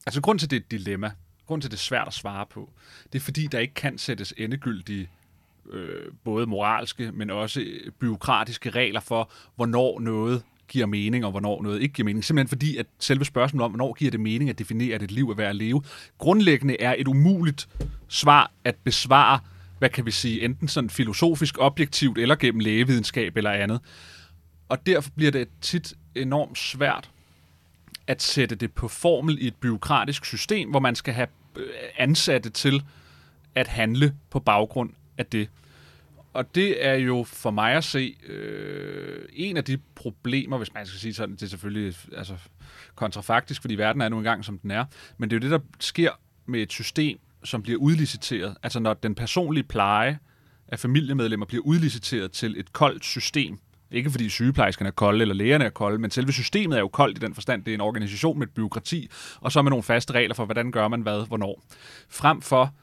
Altså 0.05 0.21
grund 0.21 0.39
til, 0.39 0.49
det 0.49 0.55
er 0.55 0.59
et 0.59 0.71
dilemma, 0.71 1.11
grund 1.47 1.61
til, 1.61 1.71
det 1.71 1.77
er 1.77 1.81
svært 1.81 2.07
at 2.07 2.13
svare 2.13 2.45
på, 2.45 2.73
det 3.13 3.19
er 3.19 3.23
fordi, 3.23 3.47
der 3.47 3.59
ikke 3.59 3.73
kan 3.73 3.97
sættes 3.97 4.33
endegyldige 4.37 5.09
øh, 5.71 6.11
både 6.23 6.45
moralske, 6.45 7.11
men 7.11 7.29
også 7.29 7.61
øh, 7.61 7.91
byråkratiske 7.91 8.69
regler 8.69 8.99
for, 8.99 9.31
hvornår 9.55 9.99
noget 9.99 10.43
giver 10.67 10.85
mening, 10.85 11.25
og 11.25 11.31
hvornår 11.31 11.61
noget 11.61 11.81
ikke 11.81 11.93
giver 11.93 12.05
mening. 12.05 12.23
Simpelthen 12.23 12.49
fordi, 12.49 12.77
at 12.77 12.85
selve 12.99 13.25
spørgsmålet 13.25 13.65
om, 13.65 13.71
hvornår 13.71 13.93
giver 13.93 14.11
det 14.11 14.19
mening 14.19 14.49
at 14.49 14.59
definere, 14.59 14.95
at 14.95 15.03
et 15.03 15.11
liv 15.11 15.29
er 15.29 15.35
værd 15.35 15.49
at 15.49 15.55
leve, 15.55 15.83
grundlæggende 16.17 16.81
er 16.81 16.95
et 16.97 17.07
umuligt 17.07 17.69
svar 18.07 18.51
at 18.63 18.75
besvare, 18.83 19.39
hvad 19.79 19.89
kan 19.89 20.05
vi 20.05 20.11
sige, 20.11 20.41
enten 20.41 20.67
sådan 20.67 20.89
filosofisk, 20.89 21.55
objektivt, 21.59 22.17
eller 22.17 22.35
gennem 22.35 22.59
lægevidenskab 22.59 23.37
eller 23.37 23.51
andet. 23.51 23.79
Og 24.69 24.85
derfor 24.85 25.11
bliver 25.15 25.31
det 25.31 25.47
tit 25.61 25.93
enormt 26.15 26.57
svært 26.57 27.10
at 28.07 28.21
sætte 28.21 28.55
det 28.55 28.73
på 28.73 28.87
formel 28.87 29.37
i 29.41 29.47
et 29.47 29.55
byråkratisk 29.55 30.25
system, 30.25 30.69
hvor 30.69 30.79
man 30.79 30.95
skal 30.95 31.13
have 31.13 31.27
øh, 31.55 31.67
ansatte 31.97 32.49
til 32.49 32.83
at 33.55 33.67
handle 33.67 34.15
på 34.29 34.39
baggrund 34.39 34.89
af 35.17 35.25
det. 35.25 35.49
Og 36.33 36.55
det 36.55 36.85
er 36.85 36.93
jo 36.93 37.23
for 37.23 37.51
mig 37.51 37.73
at 37.73 37.83
se 37.83 38.15
øh, 38.27 39.25
en 39.33 39.57
af 39.57 39.63
de 39.63 39.77
problemer, 39.95 40.57
hvis 40.57 40.73
man 40.73 40.85
skal 40.85 40.99
sige 40.99 41.13
sådan, 41.13 41.35
det 41.35 41.43
er 41.43 41.47
selvfølgelig 41.47 41.95
altså, 42.17 42.33
kontrafaktisk, 42.95 43.61
fordi 43.61 43.75
verden 43.75 44.01
er 44.01 44.09
nu 44.09 44.17
engang, 44.17 44.45
som 44.45 44.59
den 44.59 44.71
er, 44.71 44.85
men 45.17 45.29
det 45.29 45.35
er 45.35 45.39
jo 45.39 45.51
det, 45.51 45.61
der 45.61 45.67
sker 45.79 46.11
med 46.45 46.61
et 46.61 46.71
system, 46.71 47.19
som 47.43 47.63
bliver 47.63 47.79
udliciteret. 47.79 48.55
Altså 48.63 48.79
når 48.79 48.93
den 48.93 49.15
personlige 49.15 49.63
pleje 49.63 50.19
af 50.67 50.79
familiemedlemmer 50.79 51.45
bliver 51.45 51.63
udliciteret 51.63 52.31
til 52.31 52.59
et 52.59 52.73
koldt 52.73 53.05
system, 53.05 53.59
ikke 53.91 54.11
fordi 54.11 54.29
sygeplejerskerne 54.29 54.87
er 54.87 54.91
kolde, 54.91 55.21
eller 55.21 55.35
lægerne 55.35 55.65
er 55.65 55.69
kolde, 55.69 55.97
men 55.97 56.11
selve 56.11 56.33
systemet 56.33 56.75
er 56.75 56.79
jo 56.79 56.87
koldt 56.87 57.17
i 57.17 57.21
den 57.21 57.33
forstand. 57.33 57.63
Det 57.65 57.71
er 57.71 57.75
en 57.75 57.81
organisation 57.81 58.39
med 58.39 58.47
et 58.47 58.53
byråkrati, 58.53 59.09
og 59.39 59.51
så 59.51 59.61
med 59.61 59.69
nogle 59.69 59.83
faste 59.83 60.13
regler 60.13 60.35
for, 60.35 60.45
hvordan 60.45 60.71
gør 60.71 60.87
man 60.87 61.01
hvad, 61.01 61.27
hvornår. 61.27 61.63
Frem 62.09 62.41
for, 62.41 62.73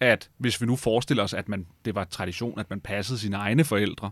at 0.00 0.30
hvis 0.38 0.60
vi 0.60 0.66
nu 0.66 0.76
forestiller 0.76 1.22
os, 1.22 1.34
at 1.34 1.48
man, 1.48 1.66
det 1.84 1.94
var 1.94 2.04
tradition, 2.04 2.58
at 2.58 2.70
man 2.70 2.80
passede 2.80 3.18
sine 3.18 3.36
egne 3.36 3.64
forældre, 3.64 4.10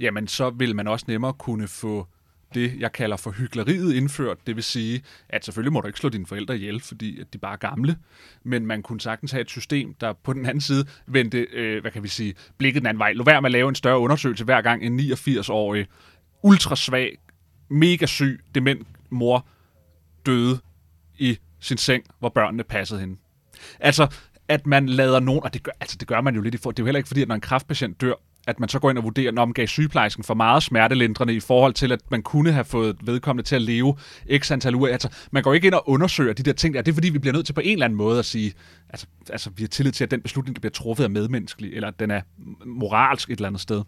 jamen 0.00 0.28
så 0.28 0.50
vil 0.50 0.76
man 0.76 0.88
også 0.88 1.04
nemmere 1.08 1.32
kunne 1.32 1.68
få 1.68 2.06
det, 2.54 2.80
jeg 2.80 2.92
kalder 2.92 3.16
for 3.16 3.30
hyggeleriet 3.30 3.94
indført. 3.94 4.46
Det 4.46 4.56
vil 4.56 4.64
sige, 4.64 5.02
at 5.28 5.44
selvfølgelig 5.44 5.72
må 5.72 5.80
du 5.80 5.86
ikke 5.86 5.98
slå 5.98 6.08
dine 6.08 6.26
forældre 6.26 6.56
ihjel, 6.56 6.80
fordi 6.80 7.20
at 7.20 7.32
de 7.32 7.38
bare 7.38 7.52
er 7.52 7.56
gamle, 7.56 7.96
men 8.44 8.66
man 8.66 8.82
kunne 8.82 9.00
sagtens 9.00 9.32
have 9.32 9.40
et 9.40 9.50
system, 9.50 9.94
der 9.94 10.12
på 10.12 10.32
den 10.32 10.46
anden 10.46 10.60
side 10.60 10.86
vendte, 11.06 11.38
øh, 11.38 11.80
hvad 11.80 11.90
kan 11.90 12.02
vi 12.02 12.08
sige, 12.08 12.34
blikket 12.58 12.80
den 12.80 12.86
anden 12.86 12.98
vej. 12.98 13.12
Lå 13.12 13.24
være 13.24 13.42
med 13.42 13.48
at 13.48 13.52
lave 13.52 13.68
en 13.68 13.74
større 13.74 13.98
undersøgelse 13.98 14.44
hver 14.44 14.62
gang 14.62 14.82
en 14.82 15.00
89-årig, 15.00 15.86
ultrasvag, 16.42 17.18
mega 17.68 18.06
syg, 18.06 18.40
dement 18.54 18.86
mor 19.10 19.46
døde 20.26 20.58
i 21.18 21.38
sin 21.60 21.76
seng, 21.76 22.04
hvor 22.18 22.28
børnene 22.28 22.64
passede 22.64 23.00
hende. 23.00 23.16
Altså, 23.80 24.14
at 24.48 24.66
man 24.66 24.88
lader 24.88 25.20
nogen, 25.20 25.42
og 25.42 25.54
det 25.54 25.62
gør, 25.62 25.72
altså 25.80 25.96
det 26.00 26.08
gør 26.08 26.20
man 26.20 26.34
jo 26.34 26.40
lidt 26.40 26.54
i 26.54 26.58
for, 26.58 26.70
det 26.70 26.78
er 26.78 26.82
jo 26.82 26.86
heller 26.86 26.98
ikke 26.98 27.08
fordi, 27.08 27.22
at 27.22 27.28
når 27.28 27.34
en 27.34 27.40
kraftpatient 27.40 28.00
dør, 28.00 28.14
at 28.48 28.60
man 28.60 28.68
så 28.68 28.78
går 28.78 28.90
ind 28.90 28.98
og 28.98 29.04
vurderer, 29.04 29.32
om 29.36 29.52
gav 29.52 29.66
sygeplejersken 29.66 30.24
for 30.24 30.34
meget 30.34 30.62
smertelindrende 30.62 31.34
i 31.34 31.40
forhold 31.40 31.74
til, 31.74 31.92
at 31.92 32.00
man 32.10 32.22
kunne 32.22 32.52
have 32.52 32.64
fået 32.64 32.96
vedkommende 33.02 33.48
til 33.48 33.56
at 33.56 33.62
leve 33.62 33.96
x 34.38 34.50
antal 34.50 34.74
uger. 34.74 34.92
Altså, 34.92 35.08
man 35.30 35.42
går 35.42 35.54
ikke 35.54 35.66
ind 35.66 35.74
og 35.74 35.88
undersøger 35.88 36.32
de 36.32 36.42
der 36.42 36.52
ting. 36.52 36.74
der. 36.74 36.82
det 36.82 36.92
er 36.92 36.94
fordi, 36.94 37.08
vi 37.08 37.18
bliver 37.18 37.32
nødt 37.32 37.46
til 37.46 37.52
på 37.52 37.60
en 37.64 37.72
eller 37.72 37.84
anden 37.84 37.96
måde 37.96 38.18
at 38.18 38.24
sige, 38.24 38.52
altså, 38.88 39.06
altså 39.30 39.50
vi 39.56 39.62
har 39.62 39.68
tillid 39.68 39.92
til, 39.92 40.04
at 40.04 40.10
den 40.10 40.20
beslutning, 40.20 40.56
der 40.56 40.60
bliver 40.60 40.72
truffet, 40.72 41.04
er 41.04 41.08
medmenneskelig, 41.08 41.72
eller 41.72 41.88
at 41.88 42.00
den 42.00 42.10
er 42.10 42.20
moralsk 42.66 43.30
et 43.30 43.36
eller 43.36 43.48
andet 43.48 43.60
sted. 43.60 43.82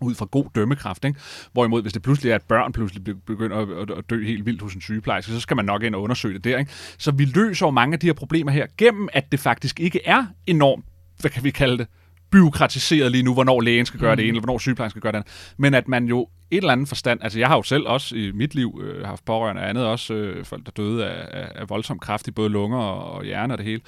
ud 0.00 0.14
fra 0.14 0.26
god 0.30 0.46
dømmekraft. 0.54 1.04
Ikke? 1.04 1.20
Hvorimod, 1.52 1.82
hvis 1.82 1.92
det 1.92 2.02
pludselig 2.02 2.30
er, 2.30 2.34
at 2.34 2.42
børn 2.42 2.72
pludselig 2.72 3.22
begynder 3.26 3.56
at, 3.56 3.90
at, 3.90 3.98
at 3.98 4.10
dø 4.10 4.24
helt 4.24 4.46
vildt 4.46 4.62
hos 4.62 4.74
en 4.74 4.80
sygeplejerske, 4.80 5.32
så 5.32 5.40
skal 5.40 5.56
man 5.56 5.64
nok 5.64 5.82
ind 5.82 5.94
og 5.94 6.02
undersøge 6.02 6.34
det 6.34 6.44
der. 6.44 6.58
Ikke? 6.58 6.72
Så 6.98 7.10
vi 7.10 7.24
løser 7.24 7.66
jo 7.66 7.70
mange 7.70 7.94
af 7.94 8.00
de 8.00 8.06
her 8.06 8.14
problemer 8.14 8.52
her, 8.52 8.66
gennem 8.78 9.08
at 9.12 9.32
det 9.32 9.40
faktisk 9.40 9.80
ikke 9.80 10.00
er 10.06 10.26
enormt, 10.46 10.84
hvad 11.20 11.30
kan 11.30 11.44
vi 11.44 11.50
kalde 11.50 11.78
det, 11.78 11.86
byråkratiseret 12.30 13.12
lige 13.12 13.22
nu, 13.22 13.34
hvornår 13.34 13.60
lægen 13.60 13.86
skal 13.86 14.00
gøre 14.00 14.14
mm. 14.14 14.16
det 14.16 14.22
ene, 14.22 14.28
eller 14.28 14.40
hvornår 14.40 14.58
sygeplejersken 14.58 15.00
skal 15.00 15.02
gøre 15.02 15.12
det 15.12 15.18
andet. 15.18 15.54
Men 15.56 15.74
at 15.74 15.88
man 15.88 16.04
jo 16.04 16.28
et 16.50 16.56
eller 16.56 16.72
andet 16.72 16.88
forstand, 16.88 17.22
altså 17.22 17.38
jeg 17.38 17.48
har 17.48 17.56
jo 17.56 17.62
selv 17.62 17.86
også 17.86 18.16
i 18.16 18.32
mit 18.32 18.54
liv 18.54 18.80
øh, 18.82 19.06
haft 19.06 19.24
pårørende 19.24 19.62
og 19.62 19.68
andet, 19.68 19.84
også 19.84 20.14
øh, 20.14 20.44
folk, 20.44 20.66
der 20.66 20.72
døde 20.72 21.06
af, 21.06 21.42
af, 21.42 21.52
af 21.54 21.70
voldsom 21.70 21.98
kraft 21.98 22.28
i 22.28 22.30
både 22.30 22.48
lunger 22.48 22.78
og, 22.78 23.12
og 23.12 23.24
hjerne 23.24 23.54
og 23.54 23.58
det 23.58 23.66
hele. 23.66 23.80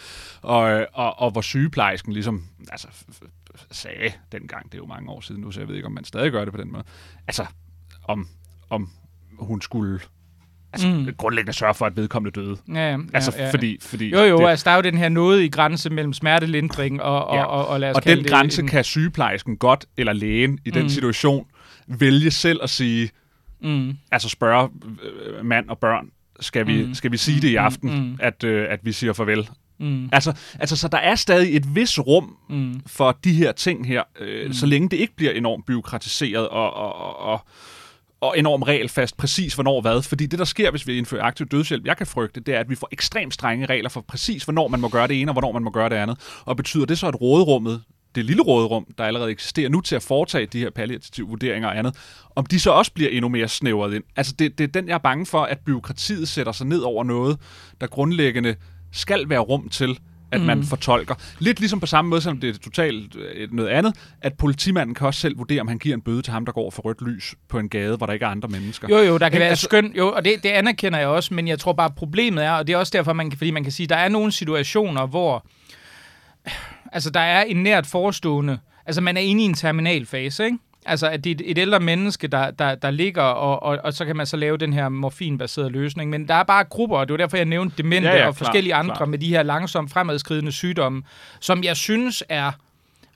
Og, 0.43 0.71
øh, 0.71 0.87
og, 0.93 1.19
og 1.19 1.31
hvor 1.31 1.41
sygeplejersken 1.41 2.13
ligesom, 2.13 2.45
altså 2.71 2.89
sagde 3.71 4.13
dengang, 4.33 4.65
det 4.65 4.75
er 4.75 4.83
jo 4.83 4.87
mange 4.87 5.11
år 5.11 5.21
siden 5.21 5.41
nu, 5.41 5.51
så 5.51 5.61
jeg 5.61 5.69
ved 5.69 5.77
ikke, 5.77 5.87
om 5.87 5.93
man 5.93 6.05
stadig 6.05 6.33
gør 6.33 6.45
det 6.45 6.55
på 6.55 6.61
den 6.61 6.73
måde, 6.73 6.85
altså 7.27 7.47
om, 8.05 8.29
om 8.71 8.91
hun 9.39 9.61
skulle 9.61 10.01
altså, 10.73 10.89
mm. 10.89 11.09
grundlæggende 11.17 11.53
sørge 11.53 11.75
for, 11.75 11.87
at 11.87 11.97
vedkommende 11.97 12.41
døde. 12.41 12.57
Ja, 12.75 12.91
ja, 12.91 12.97
Altså, 13.15 13.33
ja. 13.39 13.50
fordi, 13.50 13.79
fordi 13.83 14.09
Jo, 14.11 14.21
jo, 14.21 14.39
det, 14.39 14.49
altså 14.49 14.65
der 14.65 14.71
er 14.71 14.77
jo 14.77 14.83
den 14.83 14.99
her 14.99 15.09
nåde 15.09 15.45
i 15.45 15.49
grænse 15.49 15.91
mellem 15.91 16.12
smertelindring 16.12 17.03
og, 17.03 17.25
og, 17.25 17.37
Ja. 17.37 17.45
og, 17.45 17.67
og 17.69 17.81
lad 17.81 17.91
os 17.91 17.97
og 17.97 18.05
den 18.05 18.19
det 18.19 18.27
grænse 18.31 18.62
en, 18.62 18.69
kan 18.69 18.85
sygeplejersken 18.85 19.57
godt, 19.57 19.87
eller 19.97 20.12
lægen 20.12 20.59
i 20.65 20.71
den 20.71 20.83
Mm. 20.83 20.89
situation, 20.89 21.47
vælge 21.87 22.31
selv 22.31 22.61
at 22.62 22.71
sige, 22.71 23.11
Mm, 23.62 23.93
altså 24.12 24.29
spørge 24.29 24.69
øh, 25.27 25.45
mand 25.45 25.69
og 25.69 25.79
børn, 25.79 26.07
skal 26.41 26.67
vi, 26.67 26.85
Mm. 26.87 26.95
skal 26.95 27.12
vi 27.12 27.17
sige 27.17 27.41
det 27.41 27.49
i 27.49 27.57
Mm, 27.59 27.65
aften, 27.65 27.91
mm. 28.11 28.17
at, 28.21 28.45
øh, 28.45 28.67
at 28.71 28.81
vi 28.83 28.93
siger 28.93 29.12
farvel? 29.12 29.49
mm, 29.81 30.09
Altså, 30.12 30.33
altså, 30.61 30.77
så 30.77 30.89
der 30.89 30.99
er 30.99 31.15
stadig 31.15 31.57
et 31.57 31.75
vis 31.75 31.99
rum 31.99 32.37
mm, 32.50 32.81
for 32.87 33.19
de 33.25 33.33
her 33.33 33.53
ting 33.53 33.87
her, 33.87 34.03
øh, 34.21 34.43
Mm. 34.43 34.47
mm. 34.47 34.53
så 34.53 34.67
længe 34.67 34.89
det 34.89 34.97
ikke 34.97 35.17
bliver 35.17 35.33
enormt 35.33 35.67
byråkratiseret 35.67 36.49
og, 36.49 36.75
og, 36.75 36.95
og, 36.95 37.21
og, 37.21 37.41
og 38.21 38.39
enormt 38.39 38.69
regelfast 38.69 39.17
præcis 39.17 39.55
hvornår 39.55 39.81
hvad. 39.81 40.03
Fordi 40.03 40.27
det, 40.27 40.39
der 40.39 40.45
sker, 40.45 40.71
hvis 40.71 40.87
vi 40.87 40.99
indfører 40.99 41.25
aktiv 41.25 41.47
dødshjælp, 41.47 41.87
jeg 41.87 41.97
kan 41.97 42.07
frygte, 42.07 42.41
det 42.41 42.55
er, 42.55 42.61
at 42.61 42.71
vi 42.71 42.75
får 42.75 42.89
ekstremt 42.93 43.35
strenge 43.35 43.67
regler 43.67 43.89
for 43.89 44.00
præcis, 44.00 44.45
hvornår 44.45 44.69
man 44.69 44.81
må 44.81 44.89
gøre 44.89 45.09
det 45.09 45.21
ene, 45.21 45.31
og 45.31 45.33
hvornår 45.33 45.53
man 45.53 45.62
må 45.62 45.71
gøre 45.71 45.89
det 45.89 45.97
andet. 45.97 46.41
Og 46.45 46.57
betyder 46.57 46.85
det 46.85 46.99
så, 46.99 47.07
at 47.07 47.21
råderummet, 47.21 47.83
det 48.15 48.25
lille 48.25 48.43
råderum, 48.43 48.87
der 48.99 49.05
allerede 49.05 49.31
eksisterer 49.31 49.69
nu 49.69 49.81
til 49.81 49.97
at 49.97 50.03
foretage 50.03 50.47
de 50.47 50.59
her 50.59 50.71
palliative 50.71 51.29
vurderinger 51.29 51.69
og 51.69 51.79
andet, 51.79 51.97
om 52.37 52.47
de 52.47 52.61
så 52.61 52.71
også 52.71 52.93
bliver 52.93 53.11
endnu 53.11 53.29
mere 53.29 53.49
snævret 53.49 53.95
ind. 53.95 54.05
Altså 54.17 54.35
det, 54.39 54.59
det 54.59 54.65
er 54.65 54.69
den, 54.69 54.89
jeg 54.89 54.95
er 54.95 54.99
bange 54.99 55.27
for, 55.27 55.43
at 55.43 55.59
byråkratiet 55.59 56.29
sætter 56.29 56.53
sig 56.53 56.67
ned 56.67 56.81
over 56.81 57.05
noget, 57.05 57.39
der 57.81 57.87
grundlæggende 57.87 58.55
skal 58.93 59.29
være 59.29 59.39
rum 59.39 59.69
til, 59.69 59.99
at 60.33 60.41
man 60.41 60.59
Mm. 60.59 60.65
fortolker. 60.65 61.15
Lidt 61.39 61.61
ligesom 61.61 61.81
på 61.81 61.87
samme 61.87 62.09
måde, 62.09 62.21
selvom 62.21 62.41
det 62.41 62.51
er 62.57 62.59
totalt 62.59 63.17
øh, 63.17 63.53
noget 63.53 63.69
andet, 63.69 63.95
at 64.23 64.35
politimanden 64.35 64.95
kan 64.95 65.07
også 65.07 65.21
selv 65.21 65.39
vurdere, 65.39 65.61
om 65.61 65.69
han 65.69 65.79
giver 65.79 65.95
en 65.95 66.03
bøde 66.03 66.23
til 66.23 66.33
ham, 66.33 66.45
der 66.45 66.53
går 66.53 66.71
for 66.71 66.83
rødt 66.83 67.03
lys 67.03 67.35
på 67.49 67.59
en 67.59 67.69
gade, 67.69 67.97
hvor 67.97 68.07
der 68.07 68.13
ikke 68.13 68.25
er 68.25 68.29
andre 68.31 68.49
mennesker. 68.49 68.89
Jo, 68.91 68.97
jo, 68.99 69.13
der 69.13 69.19
kan 69.19 69.27
Ikke? 69.27 69.39
være 69.41 69.49
Altså- 69.49 69.65
skøn, 69.65 69.93
jo, 69.97 70.13
og 70.13 70.25
det, 70.25 70.43
det 70.43 70.49
anerkender 70.49 70.99
jeg 70.99 71.09
også, 71.09 71.35
men 71.35 71.49
jeg 71.49 71.59
tror 71.59 71.73
bare, 71.73 71.91
problemet 71.91 72.45
er, 72.45 72.51
og 72.53 72.67
det 72.67 72.73
er 72.73 72.77
også 72.77 72.91
derfor, 72.97 73.13
man 73.13 73.33
fordi 73.33 73.51
man 73.51 73.63
kan 73.63 73.73
sige, 73.73 73.87
der 73.87 73.97
er 73.97 74.09
nogle 74.09 74.33
situationer, 74.33 75.07
hvor 75.07 75.47
altså, 76.93 77.11
der 77.11 77.21
er 77.21 77.43
en 77.43 77.63
nært 77.63 77.87
forestående, 77.87 78.59
altså 78.87 79.01
man 79.01 79.17
er 79.17 79.21
inde 79.21 79.43
i 79.43 79.45
en 79.45 79.55
terminalfase, 79.55 80.45
ikke? 80.45 80.59
Altså, 80.87 81.09
at 81.09 81.25
det 81.25 81.41
er 81.41 81.45
et, 81.45 81.59
ældre 81.59 81.81
menneske, 81.81 82.27
der, 82.27 82.51
der, 82.51 82.75
der 82.75 82.91
ligger, 82.91 83.23
og, 83.23 83.63
og, 83.63 83.79
og 83.85 83.93
så 83.93 84.05
kan 84.05 84.17
man 84.17 84.27
så 84.27 84.37
lave 84.37 84.57
den 84.57 84.73
her 84.73 84.89
morfinbaserede 84.89 85.71
løsning. 85.71 86.11
Men 86.11 86.29
der 86.29 86.35
er 86.35 86.43
bare 86.43 86.65
grupper, 86.65 86.97
og 86.97 87.09
det 87.09 87.13
var 87.13 87.17
derfor, 87.17 87.37
jeg 87.37 87.47
nævnte 87.47 87.83
demente 87.83 88.09
Ja, 88.09 88.17
ja, 88.17 88.27
og 88.27 88.37
klart, 88.37 88.37
forskellige 88.37 88.75
andre 88.75 88.97
klart. 88.97 89.09
med 89.09 89.19
de 89.19 89.29
her 89.29 89.43
langsomt 89.43 89.93
fremadskridende 89.93 90.53
sygdomme, 90.53 91.03
som 91.41 91.65
jeg 91.65 91.77
synes 91.77 92.25
er 92.29 92.53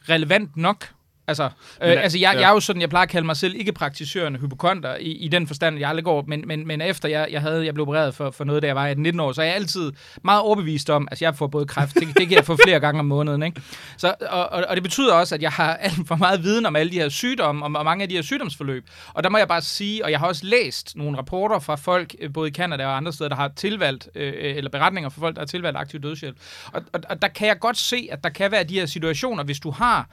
relevant 0.08 0.56
nok. 0.56 0.88
Altså, 1.26 1.44
øh, 1.44 1.50
er- 1.88 2.00
altså 2.00 2.18
jeg, 2.18 2.30
ja. 2.34 2.40
jeg 2.40 2.48
er 2.48 2.52
jo 2.52 2.60
sådan, 2.60 2.80
jeg 2.82 2.88
plejer 2.90 3.02
at 3.02 3.08
kalde 3.08 3.26
mig 3.26 3.36
selv 3.36 3.54
ikke 3.56 3.72
praktiserende 3.72 4.38
hypokonter 4.40 4.96
i, 4.96 5.10
i 5.12 5.28
den 5.28 5.46
forstand, 5.46 5.78
jeg 5.78 5.88
aldrig 5.88 6.04
går, 6.04 6.24
men, 6.28 6.44
men, 6.46 6.66
men 6.66 6.80
efter 6.80 7.08
jeg, 7.08 7.28
jeg, 7.30 7.40
havde, 7.40 7.64
jeg 7.66 7.74
blev 7.74 7.82
opereret 7.82 8.14
for, 8.14 8.30
for 8.30 8.44
noget, 8.44 8.62
da 8.62 8.66
jeg 8.66 8.76
var 8.76 8.94
19 8.94 9.20
år, 9.20 9.32
så 9.32 9.42
er 9.42 9.46
jeg 9.46 9.54
altid 9.54 9.92
meget 10.22 10.40
overbevist 10.42 10.90
om, 10.90 11.08
altså 11.10 11.24
jeg 11.24 11.36
får 11.36 11.46
både 11.46 11.66
kræft, 11.66 11.94
det, 11.94 12.08
det 12.18 12.28
kan 12.28 12.36
jeg 12.36 12.44
få 12.44 12.56
flere 12.64 12.80
gange 12.80 13.00
om 13.00 13.06
måneden, 13.06 13.42
ikke? 13.42 13.62
Så, 13.96 14.14
og, 14.30 14.48
og, 14.52 14.64
og 14.68 14.76
det 14.76 14.82
betyder 14.82 15.14
også, 15.14 15.34
at 15.34 15.42
jeg 15.42 15.50
har 15.50 15.74
alt 15.76 15.94
for 16.08 16.16
meget 16.16 16.42
viden 16.42 16.66
om 16.66 16.76
alle 16.76 16.92
de 16.92 16.98
her 16.98 17.08
sygdomme, 17.08 17.64
om, 17.64 17.76
om 17.76 17.84
mange 17.84 18.02
af 18.02 18.08
de 18.08 18.14
her 18.14 18.22
sygdomsforløb. 18.22 18.84
Og 19.14 19.24
der 19.24 19.30
må 19.30 19.38
jeg 19.38 19.48
bare 19.48 19.62
sige, 19.62 20.04
og 20.04 20.10
jeg 20.10 20.18
har 20.18 20.26
også 20.26 20.46
læst 20.46 20.96
nogle 20.96 21.18
rapporter 21.18 21.58
fra 21.58 21.74
folk, 21.76 22.14
øh, 22.20 22.32
både 22.32 22.48
i 22.48 22.52
Canada 22.52 22.86
og 22.86 22.96
andre 22.96 23.12
steder, 23.12 23.28
der 23.28 23.36
har 23.36 23.48
tilvalgt, 23.56 24.08
øh, 24.14 24.32
eller 24.36 24.70
beretninger 24.70 25.10
fra 25.10 25.20
folk, 25.20 25.34
der 25.36 25.40
har 25.40 25.46
tilvalgt 25.46 25.78
aktiv 25.78 26.00
dødshjælp. 26.00 26.36
Og, 26.72 26.82
og, 26.92 27.00
og 27.10 27.22
der 27.22 27.28
kan 27.28 27.48
jeg 27.48 27.58
godt 27.58 27.76
se, 27.76 28.08
at 28.12 28.24
der 28.24 28.30
kan 28.30 28.50
være 28.50 28.64
de 28.64 28.74
her 28.74 28.86
situationer, 28.86 29.44
hvis 29.44 29.60
du 29.60 29.70
har 29.70 30.06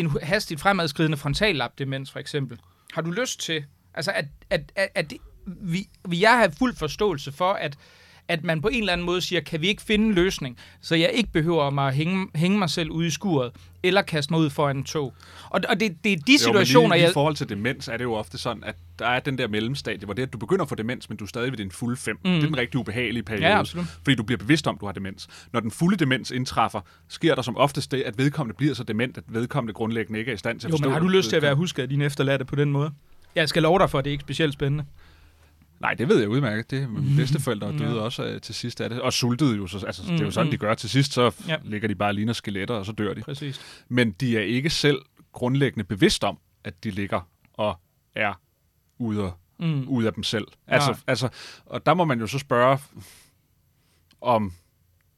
en 0.00 0.10
hastigt 0.22 0.60
fremadskridende 0.60 1.16
frontallapdemens 1.16 2.10
for 2.10 2.18
eksempel. 2.18 2.60
Har 2.92 3.02
du 3.02 3.10
lyst 3.10 3.40
til, 3.40 3.64
altså 3.94 4.12
at, 4.12 4.24
at, 4.50 4.72
at, 4.76 4.88
at 4.94 5.10
det, 5.10 5.18
vi, 5.46 5.88
vi 6.08 6.20
jeg 6.20 6.38
har 6.38 6.52
fuld 6.58 6.76
forståelse 6.76 7.32
for, 7.32 7.52
at, 7.52 7.78
at 8.28 8.44
man 8.44 8.60
på 8.60 8.68
en 8.68 8.78
eller 8.78 8.92
anden 8.92 9.06
måde 9.06 9.20
siger, 9.20 9.40
kan 9.40 9.60
vi 9.60 9.68
ikke 9.68 9.82
finde 9.82 10.06
en 10.06 10.14
løsning, 10.14 10.58
så 10.80 10.94
jeg 10.94 11.10
ikke 11.14 11.32
behøver 11.32 11.70
mig 11.70 11.88
at 11.88 11.94
hænge, 11.94 12.26
hænge 12.34 12.58
mig 12.58 12.70
selv 12.70 12.90
ude 12.90 13.06
i 13.06 13.10
skuret, 13.10 13.52
eller 13.82 14.02
kaste 14.02 14.32
mig 14.32 14.40
ud 14.40 14.50
foran 14.50 14.76
en 14.76 14.84
tog. 14.84 15.14
Og, 15.50 15.60
og 15.68 15.80
det, 15.80 16.04
det 16.04 16.12
er 16.12 16.16
de 16.16 16.38
situationer, 16.38 16.88
jo, 16.88 16.92
lige, 16.92 17.02
jeg... 17.02 17.10
i 17.10 17.12
forhold 17.12 17.34
til 17.34 17.48
demens 17.48 17.88
er 17.88 17.96
det 17.96 18.04
jo 18.04 18.14
ofte 18.14 18.38
sådan, 18.38 18.64
at 18.64 18.74
der 18.98 19.06
er 19.06 19.20
den 19.20 19.38
der 19.38 19.48
mellemstadie, 19.48 20.04
hvor 20.04 20.14
det 20.14 20.22
at 20.22 20.32
du 20.32 20.38
begynder 20.38 20.62
at 20.62 20.68
få 20.68 20.74
demens, 20.74 21.08
men 21.08 21.18
du 21.18 21.24
er 21.24 21.28
stadig 21.28 21.50
ved 21.50 21.58
din 21.58 21.70
fulde 21.70 21.96
fem. 21.96 22.18
Mm. 22.24 22.30
Det 22.30 22.42
er 22.42 22.46
den 22.46 22.58
rigtig 22.58 22.80
ubehagelige 22.80 23.22
periode. 23.22 23.46
Ja, 23.46 23.58
absolut. 23.58 23.86
Fordi 24.04 24.14
du 24.14 24.22
bliver 24.22 24.38
bevidst 24.38 24.66
om, 24.66 24.78
du 24.78 24.86
har 24.86 24.92
demens. 24.92 25.28
Når 25.52 25.60
den 25.60 25.70
fulde 25.70 25.96
demens 25.96 26.30
indtræffer, 26.30 26.80
sker 27.08 27.34
der 27.34 27.42
som 27.42 27.56
oftest 27.56 27.92
det, 27.92 28.02
at 28.02 28.18
vedkommende 28.18 28.56
bliver 28.56 28.74
så 28.74 28.84
dement, 28.84 29.18
at 29.18 29.24
vedkommende 29.28 29.72
grundlæggende 29.72 30.18
ikke 30.18 30.30
er 30.30 30.34
i 30.34 30.38
stand 30.38 30.60
til 30.60 30.66
at 30.66 30.70
Jo, 30.70 30.76
forstå 30.76 30.88
men 30.88 30.92
har 30.92 31.00
du 31.00 31.08
lyst 31.08 31.28
til 31.28 31.36
at 31.36 31.42
være 31.42 31.54
husket 31.54 31.82
af 31.82 31.88
dine 31.88 32.04
efterladte 32.04 32.44
på 32.44 32.56
den 32.56 32.72
måde? 32.72 32.90
Jeg 33.34 33.48
skal 33.48 33.62
love 33.62 33.78
dig 33.78 33.90
for, 33.90 33.98
at 33.98 34.04
det 34.04 34.10
er 34.10 34.12
ikke 34.12 34.22
specielt 34.22 34.52
spændende. 34.52 34.84
Nej, 35.80 35.94
det 35.94 36.08
ved 36.08 36.18
jeg 36.20 36.28
udmærket. 36.28 36.70
Det 36.70 36.82
er 36.82 36.88
mine 36.88 37.16
bedsteforældre 37.16 37.78
døde 37.78 37.94
Ja. 37.94 38.00
også 38.00 38.24
øh, 38.24 38.40
til 38.40 38.54
sidst 38.54 38.80
af 38.80 38.90
det. 38.90 39.00
Og 39.00 39.12
sultede 39.12 39.56
jo. 39.56 39.66
Så, 39.66 39.86
altså, 39.86 40.02
mm, 40.02 40.08
det 40.08 40.14
er 40.16 40.20
jo 40.20 40.26
Mm, 40.26 40.32
sådan, 40.32 40.46
mm. 40.46 40.50
de 40.50 40.56
gør 40.58 40.74
til 40.74 40.90
sidst. 40.90 41.12
Så 41.12 41.34
Ja. 41.48 41.56
ligger 41.64 41.88
de 41.88 41.94
bare 41.94 42.08
og 42.10 42.14
ligner 42.14 42.32
skeletter, 42.32 42.74
og 42.74 42.86
så 42.86 42.92
dør 42.92 43.14
de. 43.14 43.20
Præcis. 43.20 43.60
Men 43.88 44.10
de 44.10 44.36
er 44.36 44.42
ikke 44.42 44.70
selv 44.70 44.98
grundlæggende 45.32 45.84
bevidst 45.84 46.24
om, 46.24 46.38
at 46.64 46.84
de 46.84 46.90
ligger 46.90 47.28
og 47.54 47.80
er 48.14 48.40
ude 48.98 49.32
Mm. 49.58 49.88
ude 49.88 50.06
af 50.06 50.12
dem 50.14 50.22
selv. 50.22 50.46
Altså, 50.66 50.96
altså, 51.06 51.28
og 51.66 51.86
der 51.86 51.94
må 51.94 52.04
man 52.04 52.20
jo 52.20 52.26
så 52.26 52.38
spørge, 52.38 52.78
om 54.20 54.52